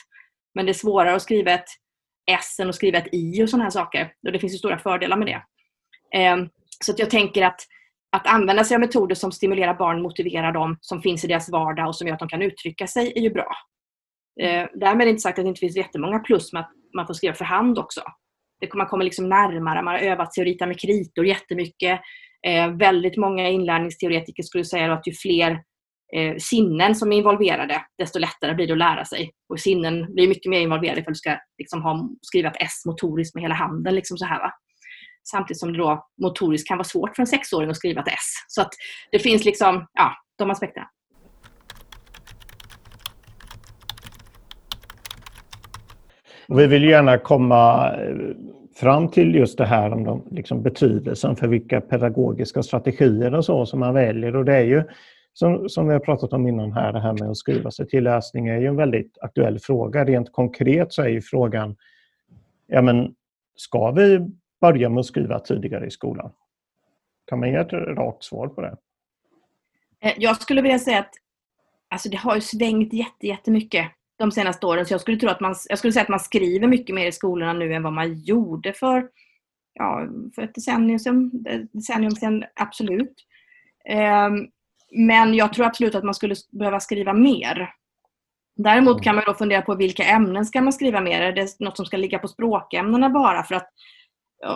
Men 0.55 0.65
det 0.65 0.71
är 0.71 0.73
svårare 0.73 1.15
att 1.15 1.21
skriva 1.21 1.51
ett 1.51 1.65
S 2.31 2.59
än 2.59 2.69
att 2.69 2.75
skriva 2.75 2.97
ett 2.97 3.09
I 3.11 3.43
och 3.43 3.49
sådana 3.49 3.63
här 3.63 3.71
saker. 3.71 4.11
Och 4.27 4.31
det 4.31 4.39
finns 4.39 4.53
ju 4.53 4.57
stora 4.57 4.79
fördelar 4.79 5.17
med 5.17 5.27
det. 5.27 5.43
Ehm, 6.17 6.49
så 6.85 6.91
att 6.91 6.99
jag 6.99 7.09
tänker 7.09 7.45
att 7.45 7.59
att 8.09 8.27
använda 8.27 8.63
sig 8.63 8.75
av 8.75 8.81
metoder 8.81 9.15
som 9.15 9.31
stimulerar 9.31 9.73
barn, 9.73 10.01
motiverar 10.01 10.51
dem, 10.51 10.77
som 10.81 11.01
finns 11.01 11.23
i 11.23 11.27
deras 11.27 11.49
vardag 11.49 11.87
och 11.87 11.95
som 11.95 12.07
gör 12.07 12.13
att 12.13 12.19
de 12.19 12.29
kan 12.29 12.41
uttrycka 12.41 12.87
sig 12.87 13.13
är 13.15 13.21
ju 13.21 13.29
bra. 13.29 13.51
Eh, 14.41 14.67
därmed 14.73 15.01
är 15.01 15.05
det 15.05 15.09
inte 15.09 15.21
sagt 15.21 15.39
att 15.39 15.45
det 15.45 15.49
inte 15.49 15.59
finns 15.59 15.77
jättemånga 15.77 16.19
plus 16.19 16.53
med 16.53 16.59
att 16.59 16.71
man 16.95 17.07
får 17.07 17.13
skriva 17.13 17.33
för 17.33 17.45
hand 17.45 17.79
också. 17.79 18.01
Det, 18.59 18.73
man 18.73 18.87
kommer 18.87 19.05
liksom 19.05 19.29
närmare, 19.29 19.81
man 19.81 19.93
har 19.93 20.01
övat 20.01 20.33
sig 20.33 20.41
att 20.41 20.45
rita 20.45 20.65
med 20.65 20.79
kritor 20.79 21.25
jättemycket. 21.25 21.99
Eh, 22.47 22.71
väldigt 22.71 23.17
många 23.17 23.49
inlärningsteoretiker 23.49 24.43
skulle 24.43 24.65
säga 24.65 24.93
att 24.93 25.07
ju 25.07 25.13
fler 25.13 25.51
eh, 26.15 26.35
sinnen 26.37 26.95
som 26.95 27.11
är 27.11 27.17
involverade, 27.17 27.81
desto 27.97 28.19
lättare 28.19 28.53
blir 28.53 28.67
det 28.67 28.73
att 28.73 28.79
lära 28.79 29.05
sig. 29.05 29.31
Och 29.49 29.59
sinnen 29.59 30.13
blir 30.13 30.27
mycket 30.27 30.49
mer 30.49 30.59
involverade 30.59 31.03
för 31.03 31.11
att 31.11 31.15
du 31.15 31.19
ska 31.19 31.37
liksom 31.57 31.81
ha, 31.81 32.09
skriva 32.21 32.49
ett 32.49 32.57
S 32.59 32.85
motoriskt 32.85 33.35
med 33.35 33.41
hela 33.41 33.55
handen. 33.55 33.95
Liksom 33.95 34.17
så 34.17 34.25
här, 34.25 34.39
va? 34.39 34.51
Samtidigt 35.31 35.59
som 35.59 35.73
det 35.73 35.77
då 35.77 36.07
motoriskt 36.21 36.67
kan 36.67 36.77
vara 36.77 36.87
svårt 36.87 37.15
för 37.15 37.23
en 37.23 37.27
sexåring 37.27 37.69
att 37.69 37.77
skriva 37.77 38.01
ett 38.01 38.07
S. 38.07 38.45
Så 38.47 38.61
att 38.61 38.69
det 39.11 39.19
finns 39.19 39.45
liksom, 39.45 39.87
ja, 39.93 40.13
de 40.37 40.49
aspekterna. 40.49 40.87
Vi 46.47 46.67
vill 46.67 46.83
gärna 46.83 47.17
komma 47.17 47.93
eh, 47.93 48.15
fram 48.75 49.07
till 49.09 49.35
just 49.35 49.57
det 49.57 49.65
här 49.65 49.93
om 49.93 50.03
de, 50.03 50.23
liksom 50.31 50.61
betydelsen 50.63 51.35
för 51.35 51.47
vilka 51.47 51.81
pedagogiska 51.81 52.63
strategier 52.63 53.33
och 53.33 53.45
så 53.45 53.65
som 53.65 53.79
man 53.79 53.93
väljer. 53.93 54.35
Och 54.35 54.45
det 54.45 54.55
är 54.55 54.63
ju 54.63 54.83
som, 55.33 55.69
som 55.69 55.87
vi 55.87 55.93
har 55.93 55.99
pratat 55.99 56.33
om 56.33 56.47
innan 56.47 56.71
här, 56.71 56.93
det 56.93 56.99
här 56.99 57.13
med 57.13 57.29
att 57.29 57.37
skriva 57.37 57.71
sig 57.71 57.87
till 57.87 58.03
läsning 58.03 58.47
är 58.47 58.59
ju 58.59 58.67
en 58.67 58.75
väldigt 58.75 59.17
aktuell 59.21 59.59
fråga. 59.59 60.05
Rent 60.05 60.31
konkret 60.31 60.93
så 60.93 61.01
är 61.01 61.07
ju 61.07 61.21
frågan, 61.21 61.75
ja 62.67 62.81
men 62.81 63.15
ska 63.55 63.91
vi 63.91 64.19
börja 64.61 64.89
med 64.89 64.99
att 64.99 65.05
skriva 65.05 65.39
tidigare 65.39 65.85
i 65.85 65.91
skolan? 65.91 66.31
Kan 67.25 67.39
man 67.39 67.49
ge 67.49 67.55
ett 67.55 67.73
rakt 67.73 68.23
svar 68.23 68.47
på 68.47 68.61
det? 68.61 68.77
Eh, 69.99 70.13
jag 70.17 70.41
skulle 70.41 70.61
vilja 70.61 70.79
säga 70.79 70.99
att 70.99 71.13
alltså 71.89 72.09
det 72.09 72.17
har 72.17 72.35
ju 72.35 72.41
svängt 72.41 72.93
jättemycket 73.21 73.87
de 74.17 74.31
senaste 74.31 74.65
åren. 74.65 74.85
Så 74.85 74.93
jag 74.93 75.01
skulle, 75.01 75.17
tro 75.17 75.29
att 75.29 75.39
man, 75.39 75.55
jag 75.69 75.77
skulle 75.77 75.93
säga 75.93 76.03
att 76.03 76.09
man 76.09 76.19
skriver 76.19 76.67
mycket 76.67 76.95
mer 76.95 77.07
i 77.07 77.11
skolorna 77.11 77.53
nu 77.53 77.73
än 77.73 77.83
vad 77.83 77.93
man 77.93 78.19
gjorde 78.19 78.73
för, 78.73 79.09
ja, 79.73 80.07
för 80.35 80.41
ett 80.41 80.55
decennium 80.55 80.99
sedan. 80.99 81.31
Decennium 81.73 82.11
sedan 82.11 82.43
absolut. 82.55 83.15
Um, 83.89 84.47
men 84.91 85.33
jag 85.33 85.53
tror 85.53 85.65
absolut 85.65 85.95
att 85.95 86.03
man 86.03 86.13
skulle 86.13 86.35
behöva 86.51 86.79
skriva 86.79 87.13
mer. 87.13 87.73
Däremot 88.55 89.03
kan 89.03 89.15
man 89.15 89.23
då 89.27 89.33
fundera 89.33 89.61
på 89.61 89.75
vilka 89.75 90.03
ämnen 90.03 90.45
ska 90.45 90.61
man 90.61 90.73
skriva 90.73 91.01
mer? 91.01 91.21
Är 91.21 91.31
det 91.31 91.59
något 91.59 91.77
som 91.77 91.85
ska 91.85 91.97
ligga 91.97 92.19
på 92.19 92.27
språkämnena 92.27 93.09
bara? 93.09 93.43
För 93.43 93.55
att 93.55 93.69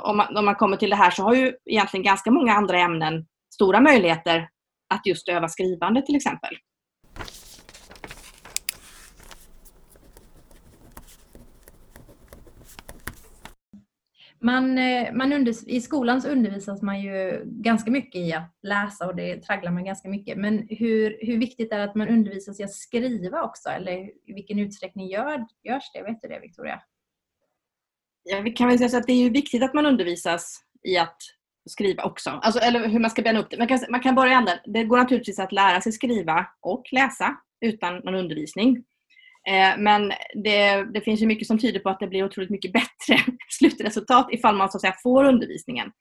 om 0.03 0.17
man, 0.17 0.37
om 0.37 0.45
man 0.45 0.55
kommer 0.55 0.77
till 0.77 0.89
det 0.89 0.95
här 0.95 1.11
så 1.11 1.23
har 1.23 1.33
ju 1.33 1.53
egentligen 1.65 2.03
ganska 2.03 2.31
många 2.31 2.53
andra 2.53 2.79
ämnen 2.79 3.25
stora 3.53 3.81
möjligheter 3.81 4.49
att 4.93 5.05
just 5.05 5.29
öva 5.29 5.47
skrivande 5.47 6.01
till 6.01 6.15
exempel. 6.15 6.57
Man, 14.43 14.77
eh, 14.77 15.13
man 15.13 15.33
under, 15.33 15.69
I 15.69 15.81
skolan 15.81 16.21
så 16.21 16.29
undervisas 16.29 16.81
man 16.81 17.01
ju 17.01 17.41
ganska 17.45 17.91
mycket 17.91 18.21
i 18.21 18.33
att 18.33 18.57
läsa 18.63 19.07
och 19.07 19.15
det 19.15 19.43
tragglar 19.43 19.71
man 19.71 19.85
ganska 19.85 20.09
mycket. 20.09 20.37
Men 20.37 20.67
hur, 20.69 21.17
hur 21.21 21.37
viktigt 21.37 21.73
är 21.73 21.77
det 21.77 21.83
att 21.83 21.95
man 21.95 22.07
undervisas 22.07 22.59
i 22.59 22.63
att 22.63 22.73
skriva 22.73 23.43
också? 23.43 23.69
Eller 23.69 23.91
i 24.29 24.33
vilken 24.33 24.59
utsträckning 24.59 25.07
gör, 25.07 25.45
görs 25.63 25.91
det? 25.93 26.03
Vet 26.03 26.21
du 26.21 26.27
det 26.27 26.39
Victoria? 26.39 26.81
Ja, 28.23 28.41
vi 28.41 28.51
kan 28.51 28.67
väl 28.67 28.77
säga 28.77 28.89
så 28.89 28.97
att 28.97 29.07
det 29.07 29.13
är 29.13 29.23
ju 29.23 29.29
viktigt 29.29 29.63
att 29.63 29.73
man 29.73 29.85
undervisas 29.85 30.59
i 30.83 30.97
att 30.97 31.17
skriva 31.69 32.03
också. 32.03 32.29
Alltså, 32.29 32.59
eller 32.59 32.87
hur 32.87 32.99
man 32.99 33.09
ska 33.09 33.21
bena 33.21 33.39
upp 33.39 33.49
det. 33.49 33.57
Man 33.57 33.67
kan, 33.67 33.79
man 33.89 33.99
kan 33.99 34.15
börja 34.15 34.37
änden. 34.37 34.57
Det 34.65 34.83
går 34.83 34.97
naturligtvis 34.97 35.39
att 35.39 35.51
lära 35.51 35.81
sig 35.81 35.91
skriva 35.91 36.47
och 36.61 36.83
läsa 36.91 37.37
utan 37.61 37.95
någon 37.95 38.15
undervisning. 38.15 38.83
Eh, 39.47 39.77
men 39.77 40.13
det, 40.43 40.83
det, 40.93 41.01
finns 41.01 41.21
ju 41.21 41.25
mycket 41.25 41.47
som 41.47 41.59
tyder 41.59 41.79
på 41.79 41.89
att 41.89 41.99
det 41.99 42.07
blir 42.07 42.23
otroligt 42.23 42.49
mycket 42.49 42.73
bättre 42.73 43.33
slutresultat 43.49 44.27
ifall 44.31 44.55
man 44.55 44.71
så 44.71 44.77
att 44.77 44.81
säga 44.81 44.95
får 45.03 45.23
undervisningen. 45.23 45.91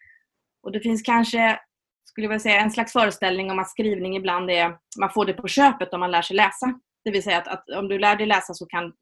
Och 0.62 0.72
det 0.72 0.80
finns 0.80 1.02
kanske, 1.02 1.60
skulle 2.04 2.24
jag 2.24 2.28
vilja 2.28 2.40
säga, 2.40 2.60
en 2.60 2.70
slags 2.70 2.92
föreställning 2.92 3.50
om 3.50 3.58
att 3.58 3.70
skrivning 3.70 4.16
ibland 4.16 4.50
är, 4.50 4.76
man 5.00 5.10
får 5.10 5.24
det 5.24 5.32
på 5.32 5.48
köpet 5.48 5.92
om 5.92 6.00
man 6.00 6.10
lär 6.10 6.22
sig 6.22 6.36
läsa. 6.36 6.80
Det 7.04 7.10
vill 7.10 7.22
säga 7.22 7.38
att, 7.38 7.48
att 7.48 7.68
om 7.68 7.88
du 7.88 7.98
lär 7.98 8.16
dig 8.16 8.26
läsa 8.26 8.54
så 8.54 8.66
kan, 8.66 8.92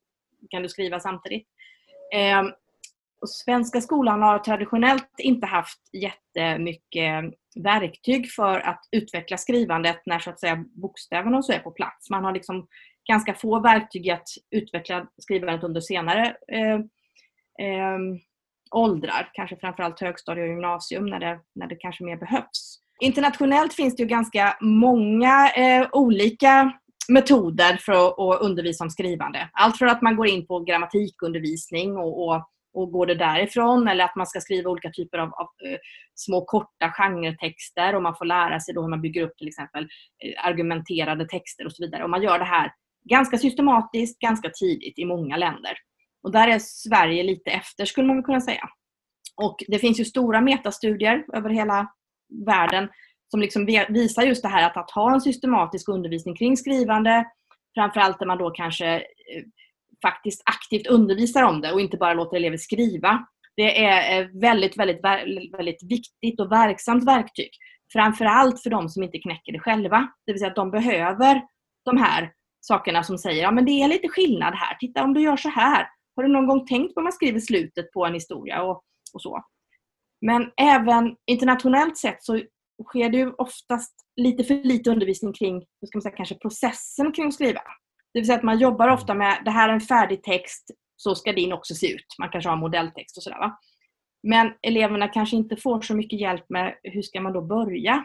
kan 0.51 0.63
du 0.63 0.69
skriva 0.69 1.01
samtidigt. 1.01 1.49
Eh, 2.15 2.43
och 3.21 3.31
svenska 3.31 3.81
skolan 3.81 4.23
har 4.23 4.39
traditionellt 4.39 5.15
inte 5.19 5.47
haft 5.47 5.81
jättemycket 5.93 7.25
verktyg 7.65 8.31
för 8.31 8.61
att 8.61 8.81
utveckla 8.93 9.37
skrivandet 9.37 10.03
när 10.07 10.19
så 10.19 10.31
att 10.31 10.41
säga 10.41 10.65
bokstäverna 10.83 11.37
och 11.37 11.45
så 11.45 11.53
är 11.53 11.59
på 11.59 11.71
plats. 11.71 12.11
Man 12.11 12.25
har 12.25 12.33
liksom 12.33 12.67
ganska 13.09 13.35
få 13.35 13.61
verktyg 13.61 14.07
i 14.07 14.11
att 14.11 14.29
utveckla 14.51 15.07
skrivandet 15.19 15.65
under 15.65 15.81
senare 15.81 16.37
eh, 16.53 16.75
eh, 17.67 17.99
åldrar, 18.71 19.31
kanske 19.33 19.57
framförallt 19.57 20.01
högstadie 20.01 20.43
och 20.43 20.49
gymnasium 20.49 21.07
när 21.07 21.21
det, 21.21 21.41
när 21.55 21.67
det 21.67 21.77
kanske 21.77 22.05
mer 22.05 22.17
behövs. 22.17 22.79
Internationellt 23.01 23.75
finns 23.75 23.97
det 23.97 24.03
ju 24.03 24.09
ganska 24.09 24.57
många 24.61 25.51
eh, 25.51 25.89
olika 25.93 26.73
metoder 27.09 27.77
för 27.77 27.93
att, 27.93 28.19
att, 28.19 28.41
undervisa 28.41 28.85
om 28.85 28.91
skrivande. 28.91 29.51
Allt 29.53 29.79
från 29.79 29.89
att 29.89 30.03
man 30.03 30.17
går 30.17 30.27
in 30.27 30.47
på 30.47 30.61
grammatikundervisning 30.61 31.97
och, 31.97 32.29
och, 32.29 32.51
och 32.75 32.93
går 32.93 33.07
det 33.07 33.15
därifrån 33.15 33.89
eller 33.89 34.05
att 34.05 34.17
man 34.17 34.27
ska 34.27 34.41
skriva 34.41 34.71
olika 34.71 34.91
typer 34.91 35.19
av, 35.19 35.29
av 35.35 35.49
eh, 35.67 35.79
små 36.15 36.45
korta 36.45 36.91
genretexter 36.91 37.95
och 37.95 38.03
man 38.03 38.17
får 38.17 38.25
lära 38.25 38.61
sig 38.61 38.75
då 38.75 38.83
hur 38.83 38.89
man 38.89 39.03
bygger 39.03 39.23
upp 39.23 39.37
till 39.37 39.49
exempel 39.49 39.83
eh, 40.25 40.47
argumenterade 40.47 41.29
texter 41.29 41.67
och 41.67 41.73
så 41.73 41.85
vidare. 41.85 42.05
Och 42.05 42.11
man 42.11 42.23
gör 42.23 42.39
det 42.39 42.45
här 42.45 42.73
ganska 43.09 43.39
systematiskt, 43.39 44.19
ganska 44.19 44.51
tidigt 44.51 44.99
i 44.99 45.05
många 45.05 45.37
länder. 45.37 45.73
Och 46.23 46.33
där 46.33 46.49
är 46.49 46.59
Sverige 46.59 47.23
lite 47.23 47.51
efter 47.51 47.85
skulle 47.85 48.07
man 48.07 48.23
kunna 48.23 48.41
säga. 48.41 48.69
Och 49.37 49.57
det 49.69 49.79
finns 49.79 50.01
ju 50.01 50.05
stora 50.05 50.41
metastudier 50.41 51.25
över 51.33 51.51
hela 51.51 51.89
världen 52.47 52.89
som 53.31 53.41
liksom 53.41 53.67
visar 53.89 54.23
just 54.23 54.43
det 54.43 54.49
här 54.49 54.67
att, 54.67 54.77
att 54.77 54.91
ha 54.91 55.15
en 55.15 55.21
systematisk 55.21 55.89
undervisning 55.89 56.37
kring 56.37 56.57
skrivande, 56.57 57.25
framförallt 57.75 58.19
där 58.19 58.27
man 58.27 58.39
då 58.39 58.51
kanske 58.51 58.87
eh, 58.97 59.43
faktiskt 60.03 60.43
aktivt 60.45 60.87
undervisar 60.87 61.43
om 61.43 61.61
det 61.61 61.73
och 61.73 61.81
inte 61.81 61.97
bara 61.97 62.15
låter 62.15 62.37
elever 62.37 62.57
skriva. 62.57 63.27
Det 63.57 63.85
är 63.85 64.21
eh, 64.21 64.29
väldigt, 64.41 64.79
väldigt, 64.79 65.05
väldigt 65.59 65.83
viktigt 65.83 66.41
och 66.41 66.53
verksamt 66.53 67.05
verktyg. 67.05 67.51
Framförallt 67.93 68.63
för 68.63 68.71
de 68.71 68.89
som 68.89 69.03
inte 69.03 69.19
knäcker 69.19 69.53
det 69.53 69.61
själva. 69.61 70.09
Det 70.27 70.33
vill 70.33 70.39
säga 70.39 70.51
att 70.51 70.57
de 70.57 70.71
behöver 70.71 71.43
de 71.85 71.97
här 71.97 72.33
sakerna 72.61 73.03
som 73.03 73.19
säger 73.19 73.43
ja 73.43 73.51
det 73.51 73.83
är 73.83 73.89
lite 73.89 74.09
skillnad 74.09 74.55
här. 74.55 74.77
Titta 74.81 75.05
om 75.05 75.15
du 75.15 75.21
gör 75.21 75.37
så 75.37 75.49
här. 75.49 75.89
Har 76.17 76.23
du 76.23 76.29
någon 76.29 76.47
gång 76.47 76.67
tänkt 76.67 76.89
på 76.89 76.93
vad 76.95 77.05
man 77.05 77.13
skriver 77.13 77.41
slutet 77.41 77.93
på 77.93 78.07
en 78.07 78.15
historia 78.15 78.63
och, 78.63 78.83
och 79.15 79.23
så. 79.23 79.43
Men 80.21 80.51
även 80.57 81.17
internationellt 81.27 81.97
sett 81.97 82.25
så 82.25 82.41
sker 82.85 83.09
det 83.09 83.19
ju 83.19 83.33
oftast 83.33 83.95
lite 84.17 84.45
för 84.45 84.55
lite 84.55 84.91
undervisning 84.91 85.33
kring 85.33 85.55
hur 85.55 85.87
ska 85.87 85.97
man 85.97 86.03
säga, 86.03 86.17
kanske 86.17 86.35
processen 86.35 87.13
kring 87.13 87.27
att 87.27 87.35
skriva. 87.35 87.61
Det 88.13 88.21
vill 88.21 88.27
säga 88.27 88.39
att 88.39 88.45
man 88.45 88.59
jobbar 88.59 88.89
ofta 88.89 89.15
med 89.15 89.43
det 89.45 89.51
här 89.51 89.69
är 89.69 89.73
en 89.73 89.81
färdig 89.81 90.23
text, 90.23 90.71
så 90.97 91.15
ska 91.15 91.33
din 91.33 91.53
också 91.53 91.75
se 91.75 91.95
ut. 91.95 92.07
Man 92.19 92.31
kanske 92.31 92.51
har 92.51 92.57
modelltext 92.57 93.17
och 93.17 93.23
sådär. 93.23 93.39
Va? 93.39 93.59
Men 94.23 94.53
eleverna 94.63 95.09
kanske 95.09 95.37
inte 95.37 95.57
får 95.57 95.81
så 95.81 95.95
mycket 95.95 96.21
hjälp 96.21 96.45
med 96.49 96.75
hur 96.83 97.03
ska 97.03 97.21
man 97.21 97.33
då 97.33 97.43
börja. 97.43 98.05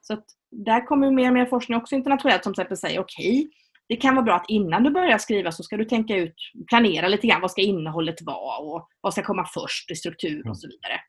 Så 0.00 0.12
att 0.12 0.24
där 0.50 0.86
kommer 0.86 1.10
mer 1.10 1.28
och 1.28 1.34
mer 1.34 1.46
forskning 1.46 1.78
också 1.78 1.94
internationellt 1.94 2.44
som 2.44 2.54
till 2.54 2.60
exempel 2.60 2.76
säger 2.76 3.00
okej, 3.00 3.38
okay, 3.38 3.50
det 3.88 3.96
kan 3.96 4.14
vara 4.14 4.24
bra 4.24 4.34
att 4.34 4.48
innan 4.48 4.82
du 4.82 4.90
börjar 4.90 5.18
skriva 5.18 5.52
så 5.52 5.62
ska 5.62 5.76
du 5.76 5.84
tänka 5.84 6.16
ut, 6.16 6.34
planera 6.68 7.08
lite 7.08 7.26
grann. 7.26 7.40
Vad 7.40 7.50
ska 7.50 7.60
innehållet 7.60 8.22
vara 8.22 8.58
och 8.58 8.88
vad 9.00 9.12
ska 9.12 9.22
komma 9.22 9.46
först 9.54 9.90
i 9.90 9.94
struktur 9.94 10.48
och 10.48 10.58
så 10.58 10.68
vidare. 10.68 11.00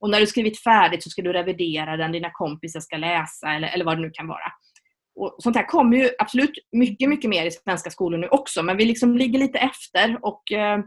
Och 0.00 0.10
när 0.10 0.20
du 0.20 0.26
skrivit 0.26 0.62
färdigt 0.62 1.02
så 1.02 1.10
ska 1.10 1.22
du 1.22 1.32
revidera 1.32 1.96
den, 1.96 2.12
dina 2.12 2.30
kompisar 2.32 2.80
ska 2.80 2.96
läsa 2.96 3.48
eller, 3.48 3.68
eller 3.68 3.84
vad 3.84 3.96
det 3.96 4.02
nu 4.02 4.10
kan 4.10 4.28
vara. 4.28 4.52
Och 5.20 5.36
sånt 5.38 5.56
här 5.56 5.66
kommer 5.66 5.96
ju 5.96 6.10
absolut 6.18 6.50
mycket, 6.72 7.08
mycket 7.08 7.30
mer 7.30 7.46
i 7.46 7.50
svenska 7.50 7.90
skolor 7.90 8.18
nu 8.18 8.28
också, 8.28 8.62
men 8.62 8.76
vi 8.76 8.84
liksom 8.84 9.16
ligger 9.16 9.38
lite 9.38 9.58
efter 9.58 10.18
och 10.22 10.52
eh, 10.52 10.78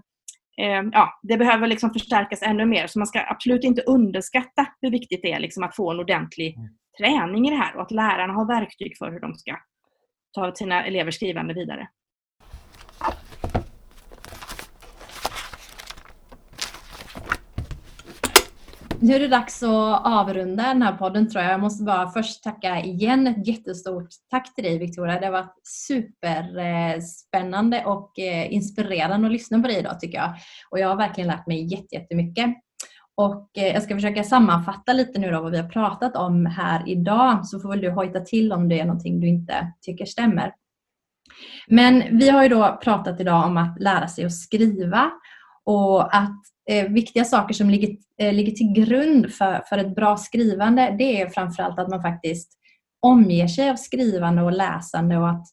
eh, 0.61 0.83
ja, 0.91 1.19
det 1.23 1.37
behöver 1.37 1.67
liksom 1.67 1.93
förstärkas 1.93 2.41
ännu 2.41 2.65
mer. 2.65 2.87
Så 2.87 2.99
man 2.99 3.07
ska 3.07 3.19
absolut 3.19 3.63
inte 3.63 3.81
underskatta 3.81 4.67
hur 4.81 4.91
viktigt 4.91 5.19
det 5.21 5.31
är 5.31 5.39
liksom 5.39 5.63
att 5.63 5.75
få 5.75 5.91
en 5.91 5.99
ordentlig 5.99 6.55
mm. 6.55 6.69
träning 6.97 7.47
i 7.47 7.49
det 7.49 7.57
här 7.57 7.75
och 7.75 7.81
att 7.81 7.91
lärarna 7.91 8.33
har 8.33 8.47
verktyg 8.47 8.97
för 8.97 9.11
hur 9.11 9.19
de 9.19 9.35
ska 9.35 9.55
ta 10.33 10.55
sina 10.55 10.85
elevers 10.85 11.15
skrivande 11.15 11.53
vidare. 11.53 11.87
Nu 19.01 19.15
är 19.15 19.19
det 19.19 19.27
dags 19.27 19.63
att 19.63 20.05
avrunda 20.05 20.63
den 20.63 20.81
här 20.81 20.97
podden 20.97 21.29
tror 21.29 21.43
jag. 21.43 21.53
Jag 21.53 21.59
måste 21.59 21.83
bara 21.83 22.09
först 22.09 22.43
tacka 22.43 22.79
igen 22.79 23.27
ett 23.27 23.47
jättestort 23.47 24.07
tack 24.29 24.55
till 24.55 24.63
dig 24.63 24.79
Victoria. 24.79 25.19
Det 25.19 25.25
har 25.25 25.33
varit 25.33 25.55
superspännande 25.63 27.85
och 27.85 28.19
eh, 28.19 28.53
inspirerande 28.53 29.27
att 29.27 29.33
lyssna 29.33 29.59
på 29.59 29.67
dig 29.67 29.79
idag 29.79 29.99
tycker 29.99 30.17
jag. 30.17 30.33
Och 30.69 30.79
jag 30.79 30.87
har 30.87 30.95
verkligen 30.95 31.27
lärt 31.27 31.47
mig 31.47 31.67
jättemycket. 31.91 32.55
Och 33.19 33.49
eh, 33.57 33.67
jag 33.67 33.83
ska 33.83 33.95
försöka 33.95 34.23
sammanfatta 34.23 34.93
lite 34.93 35.19
nu 35.19 35.31
då 35.31 35.41
vad 35.41 35.51
vi 35.51 35.57
har 35.57 35.69
pratat 35.69 36.15
om 36.15 36.45
här 36.45 36.89
idag 36.89 37.47
så 37.47 37.59
får 37.59 37.69
väl 37.69 37.81
du 37.81 37.89
hojta 37.89 38.19
till 38.19 38.53
om 38.53 38.69
det 38.69 38.79
är 38.79 38.85
någonting 38.85 39.19
du 39.19 39.27
inte 39.27 39.73
tycker 39.81 40.05
stämmer. 40.05 40.53
Men 41.67 42.17
vi 42.19 42.29
har 42.29 42.43
ju 42.43 42.49
då 42.49 42.79
pratat 42.83 43.19
idag 43.21 43.45
om 43.45 43.57
att 43.57 43.79
lära 43.79 44.07
sig 44.07 44.25
att 44.25 44.33
skriva 44.35 45.11
och 45.65 46.15
att 46.15 46.39
eh, 46.69 46.87
viktiga 46.89 47.25
saker 47.25 47.53
som 47.53 47.69
ligger, 47.69 47.97
eh, 48.21 48.33
ligger 48.33 48.51
till 48.51 48.73
grund 48.73 49.33
för, 49.33 49.61
för 49.69 49.77
ett 49.77 49.95
bra 49.95 50.17
skrivande 50.17 50.95
det 50.97 51.21
är 51.21 51.29
framförallt 51.29 51.79
att 51.79 51.89
man 51.89 52.01
faktiskt 52.01 52.51
omger 52.99 53.47
sig 53.47 53.69
av 53.69 53.75
skrivande 53.75 54.41
och 54.41 54.51
läsande 54.51 55.17
och 55.17 55.29
att 55.29 55.45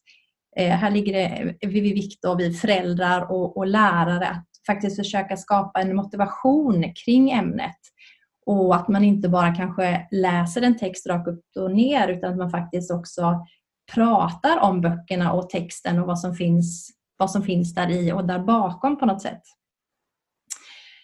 eh, 0.57 0.69
här 0.69 0.91
ligger 0.91 1.13
det 1.13 1.55
vid 1.67 1.83
vikt 1.83 2.21
då, 2.21 2.35
vi 2.35 2.53
föräldrar 2.53 3.31
och, 3.31 3.57
och 3.57 3.67
lärare 3.67 4.27
att 4.27 4.47
faktiskt 4.67 4.95
försöka 4.95 5.37
skapa 5.37 5.81
en 5.81 5.95
motivation 5.95 6.93
kring 7.05 7.31
ämnet 7.31 7.77
och 8.45 8.75
att 8.75 8.87
man 8.87 9.03
inte 9.03 9.29
bara 9.29 9.55
kanske 9.55 10.07
läser 10.11 10.61
en 10.61 10.77
text 10.77 11.07
rakt 11.07 11.27
upp 11.27 11.43
och 11.59 11.71
ner 11.71 12.07
utan 12.07 12.31
att 12.31 12.37
man 12.37 12.49
faktiskt 12.49 12.91
också 12.91 13.45
pratar 13.93 14.59
om 14.59 14.81
böckerna 14.81 15.31
och 15.33 15.49
texten 15.49 15.99
och 15.99 16.07
vad 16.07 16.19
som 16.19 16.35
finns, 16.35 16.89
vad 17.17 17.31
som 17.31 17.43
finns 17.43 17.75
där 17.75 17.89
i 17.89 18.11
och 18.11 18.27
där 18.27 18.39
bakom 18.39 18.99
på 18.99 19.05
något 19.05 19.21
sätt. 19.21 19.41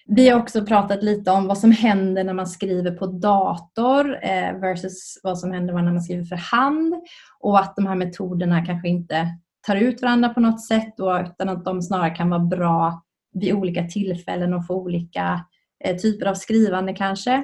Vi 0.05 0.29
har 0.29 0.39
också 0.39 0.65
pratat 0.65 1.03
lite 1.03 1.31
om 1.31 1.47
vad 1.47 1.57
som 1.57 1.71
händer 1.71 2.23
när 2.23 2.33
man 2.33 2.47
skriver 2.47 2.91
på 2.91 3.07
dator 3.07 4.19
eh, 4.23 4.53
versus 4.59 5.19
vad 5.23 5.39
som 5.39 5.51
händer 5.51 5.73
när 5.73 5.91
man 5.91 6.01
skriver 6.01 6.23
för 6.23 6.35
hand 6.35 6.95
och 7.39 7.59
att 7.59 7.75
de 7.75 7.87
här 7.87 7.95
metoderna 7.95 8.65
kanske 8.65 8.87
inte 8.87 9.27
tar 9.67 9.75
ut 9.75 10.01
varandra 10.01 10.29
på 10.29 10.39
något 10.39 10.65
sätt 10.65 10.93
utan 10.97 11.49
att 11.49 11.65
de 11.65 11.81
snarare 11.81 12.09
kan 12.09 12.29
vara 12.29 12.39
bra 12.39 13.03
vid 13.33 13.53
olika 13.53 13.83
tillfällen 13.83 14.53
och 14.53 14.67
för 14.67 14.73
olika 14.73 15.45
eh, 15.85 15.95
typer 15.95 16.25
av 16.25 16.33
skrivande 16.33 16.93
kanske. 16.93 17.43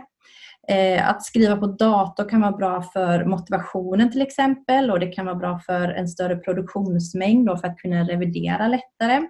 Eh, 0.67 1.09
att 1.09 1.23
skriva 1.23 1.57
på 1.57 1.67
dator 1.67 2.29
kan 2.29 2.41
vara 2.41 2.51
bra 2.51 2.81
för 2.81 3.25
motivationen 3.25 4.11
till 4.11 4.21
exempel 4.21 4.91
och 4.91 4.99
det 4.99 5.07
kan 5.07 5.25
vara 5.25 5.35
bra 5.35 5.59
för 5.59 5.89
en 5.89 6.07
större 6.07 6.35
produktionsmängd 6.35 7.49
för 7.59 7.67
att 7.67 7.77
kunna 7.77 8.03
revidera 8.03 8.67
lättare. 8.67 9.21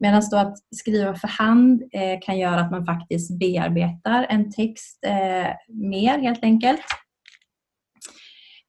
Medan 0.00 0.22
då 0.30 0.36
att 0.36 0.56
skriva 0.76 1.14
för 1.14 1.28
hand 1.28 1.82
eh, 1.92 2.18
kan 2.22 2.38
göra 2.38 2.60
att 2.60 2.70
man 2.70 2.86
faktiskt 2.86 3.38
bearbetar 3.38 4.26
en 4.28 4.52
text 4.52 5.04
eh, 5.06 5.54
mer 5.68 6.18
helt 6.18 6.44
enkelt. 6.44 6.80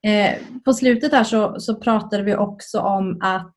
Eh, 0.07 0.61
på 0.65 0.73
slutet 0.73 1.11
här 1.11 1.23
så, 1.23 1.59
så 1.59 1.75
pratade 1.75 2.23
vi 2.23 2.35
också 2.35 2.79
om 2.79 3.17
att 3.21 3.53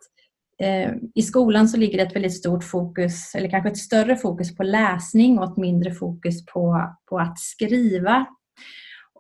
Eh, 0.59 0.91
I 1.15 1.23
skolan 1.23 1.69
så 1.69 1.77
ligger 1.77 1.99
det 1.99 2.05
ett 2.05 2.17
väldigt 2.17 2.37
stort 2.37 2.65
fokus, 2.65 3.35
eller 3.35 3.51
kanske 3.51 3.71
ett 3.71 3.79
större 3.79 4.17
fokus 4.17 4.57
på 4.57 4.63
läsning 4.63 5.39
och 5.39 5.51
ett 5.51 5.57
mindre 5.57 5.93
fokus 5.93 6.47
på, 6.47 6.95
på 7.11 7.19
att 7.19 7.39
skriva. 7.39 8.27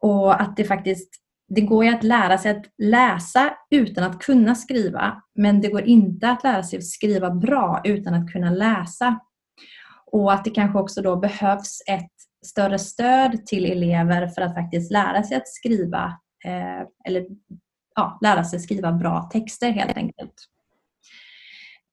Och 0.01 0.41
att 0.41 0.57
det 0.57 0.65
faktiskt 0.65 1.23
det 1.55 1.61
går 1.61 1.85
ju 1.85 1.91
att 1.91 2.05
lära 2.05 2.39
sig 2.39 2.51
att 2.51 2.65
läsa 2.79 3.51
utan 3.71 4.05
att 4.05 4.19
kunna 4.19 4.55
skriva, 4.55 5.23
men 5.35 5.61
det 5.61 5.69
går 5.69 5.83
inte 5.83 6.31
att 6.31 6.45
lära 6.45 6.63
sig 6.63 6.77
att 6.77 6.87
skriva 6.87 7.31
bra 7.31 7.81
utan 7.85 8.15
att 8.15 8.33
kunna 8.33 8.51
läsa. 8.51 9.21
Och 10.07 10.33
att 10.33 10.45
det 10.45 10.51
kanske 10.51 10.79
också 10.79 11.03
då 11.03 11.17
behövs 11.17 11.79
ett 11.91 12.11
större 12.47 12.79
stöd 12.79 13.47
till 13.47 13.67
elever 13.67 14.27
för 14.27 14.43
att 14.43 14.55
faktiskt 14.55 14.93
lära 14.93 15.23
sig 15.23 15.37
att 15.37 15.49
skriva 15.49 16.05
eh, 16.45 16.87
eller 17.09 17.27
ja, 17.95 18.19
lära 18.23 18.45
sig 18.45 18.61
skriva 18.61 18.93
bra 18.93 19.29
texter 19.33 19.71
helt 19.71 19.97
enkelt. 19.97 20.35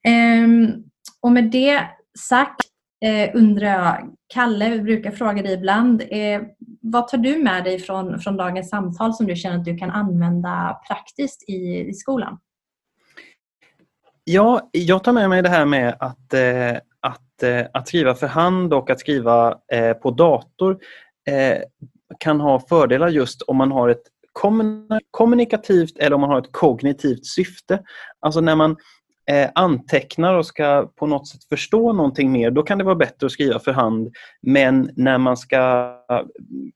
Um, 0.07 0.83
och 1.21 1.31
med 1.31 1.51
det 1.51 1.87
sagt 2.19 2.61
eh, 3.05 3.35
undrar 3.35 3.67
jag, 3.67 4.15
Kalle, 4.33 4.69
vi 4.69 4.79
brukar 4.79 5.11
fråga 5.11 5.41
dig 5.41 5.53
ibland, 5.53 6.01
eh, 6.01 6.41
vad 6.81 7.07
tar 7.07 7.17
du 7.17 7.43
med 7.43 7.63
dig 7.63 7.79
från, 7.79 8.19
från 8.19 8.37
dagens 8.37 8.69
samtal 8.69 9.13
som 9.13 9.25
du 9.27 9.35
känner 9.35 9.57
att 9.57 9.65
du 9.65 9.77
kan 9.77 9.91
använda 9.91 10.81
praktiskt 10.87 11.49
i, 11.49 11.89
i 11.89 11.93
skolan? 11.93 12.39
Ja, 14.23 14.69
jag 14.71 15.03
tar 15.03 15.11
med 15.13 15.29
mig 15.29 15.41
det 15.41 15.49
här 15.49 15.65
med 15.65 15.95
att, 15.99 16.33
eh, 16.33 16.77
att, 16.99 17.43
att 17.73 17.87
skriva 17.87 18.15
för 18.15 18.27
hand 18.27 18.73
och 18.73 18.89
att 18.89 18.99
skriva 18.99 19.55
på 20.01 20.11
dator 20.11 20.77
kan 22.19 22.39
ha 22.39 22.59
fördelar 22.59 23.07
just 23.07 23.41
om 23.41 23.57
man 23.57 23.71
har 23.71 23.89
ett 23.89 24.03
kommunikativt 25.11 25.97
eller 25.97 26.13
om 26.15 26.21
man 26.21 26.29
har 26.29 26.39
ett 26.39 26.51
kognitivt 26.51 27.25
syfte. 27.25 27.83
Alltså 28.19 28.41
när 28.41 28.55
man 28.55 28.77
Eh, 29.29 29.49
antecknar 29.55 30.33
och 30.33 30.45
ska 30.45 30.91
på 30.95 31.07
något 31.07 31.27
sätt 31.27 31.43
förstå 31.43 31.93
någonting 31.93 32.31
mer, 32.31 32.51
då 32.51 32.63
kan 32.63 32.77
det 32.77 32.83
vara 32.83 32.95
bättre 32.95 33.25
att 33.25 33.31
skriva 33.31 33.59
för 33.59 33.71
hand. 33.71 34.15
Men 34.41 34.91
när 34.95 35.17
man 35.17 35.37
ska 35.37 35.93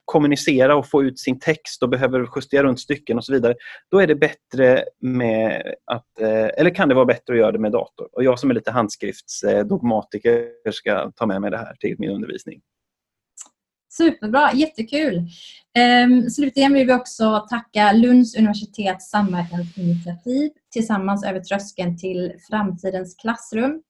kommunicera 0.04 0.76
och 0.76 0.90
få 0.90 1.02
ut 1.02 1.18
sin 1.18 1.38
text 1.38 1.82
och 1.82 1.88
behöver 1.88 2.28
justera 2.36 2.62
runt 2.62 2.80
stycken 2.80 3.18
och 3.18 3.24
så 3.24 3.32
vidare, 3.32 3.54
då 3.90 3.98
är 3.98 4.06
det 4.06 4.14
bättre 4.14 4.84
med 5.00 5.74
att, 5.84 6.20
eh, 6.20 6.48
eller 6.56 6.74
kan 6.74 6.88
det 6.88 6.94
vara 6.94 7.04
bättre 7.04 7.32
att 7.32 7.38
göra 7.38 7.52
det 7.52 7.58
med 7.58 7.72
dator. 7.72 8.08
Och 8.12 8.24
jag 8.24 8.38
som 8.38 8.50
är 8.50 8.54
lite 8.54 8.70
handskriftsdogmatiker 8.70 10.48
ska 10.72 11.12
ta 11.16 11.26
med 11.26 11.40
mig 11.40 11.50
det 11.50 11.58
här 11.58 11.74
till 11.80 11.96
min 11.98 12.10
undervisning. 12.10 12.60
Superbra, 13.96 14.52
jättekul. 14.54 15.28
Ehm, 15.74 16.30
slutligen 16.30 16.72
vill 16.72 16.86
vi 16.86 16.92
också 16.92 17.46
tacka 17.50 17.92
Lunds 17.92 18.36
universitets 18.36 19.10
samverkansinitiativ 19.10 20.50
Tillsammans 20.72 21.24
över 21.24 21.40
tröskeln 21.40 21.98
till 21.98 22.32
framtidens 22.50 23.14
klassrum. 23.14 23.82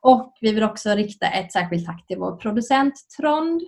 Och 0.00 0.38
vi 0.40 0.52
vill 0.52 0.62
också 0.62 0.90
rikta 0.90 1.26
ett 1.26 1.52
särskilt 1.52 1.86
tack 1.86 2.06
till 2.06 2.18
vår 2.18 2.36
producent 2.36 2.94
Trond 3.16 3.62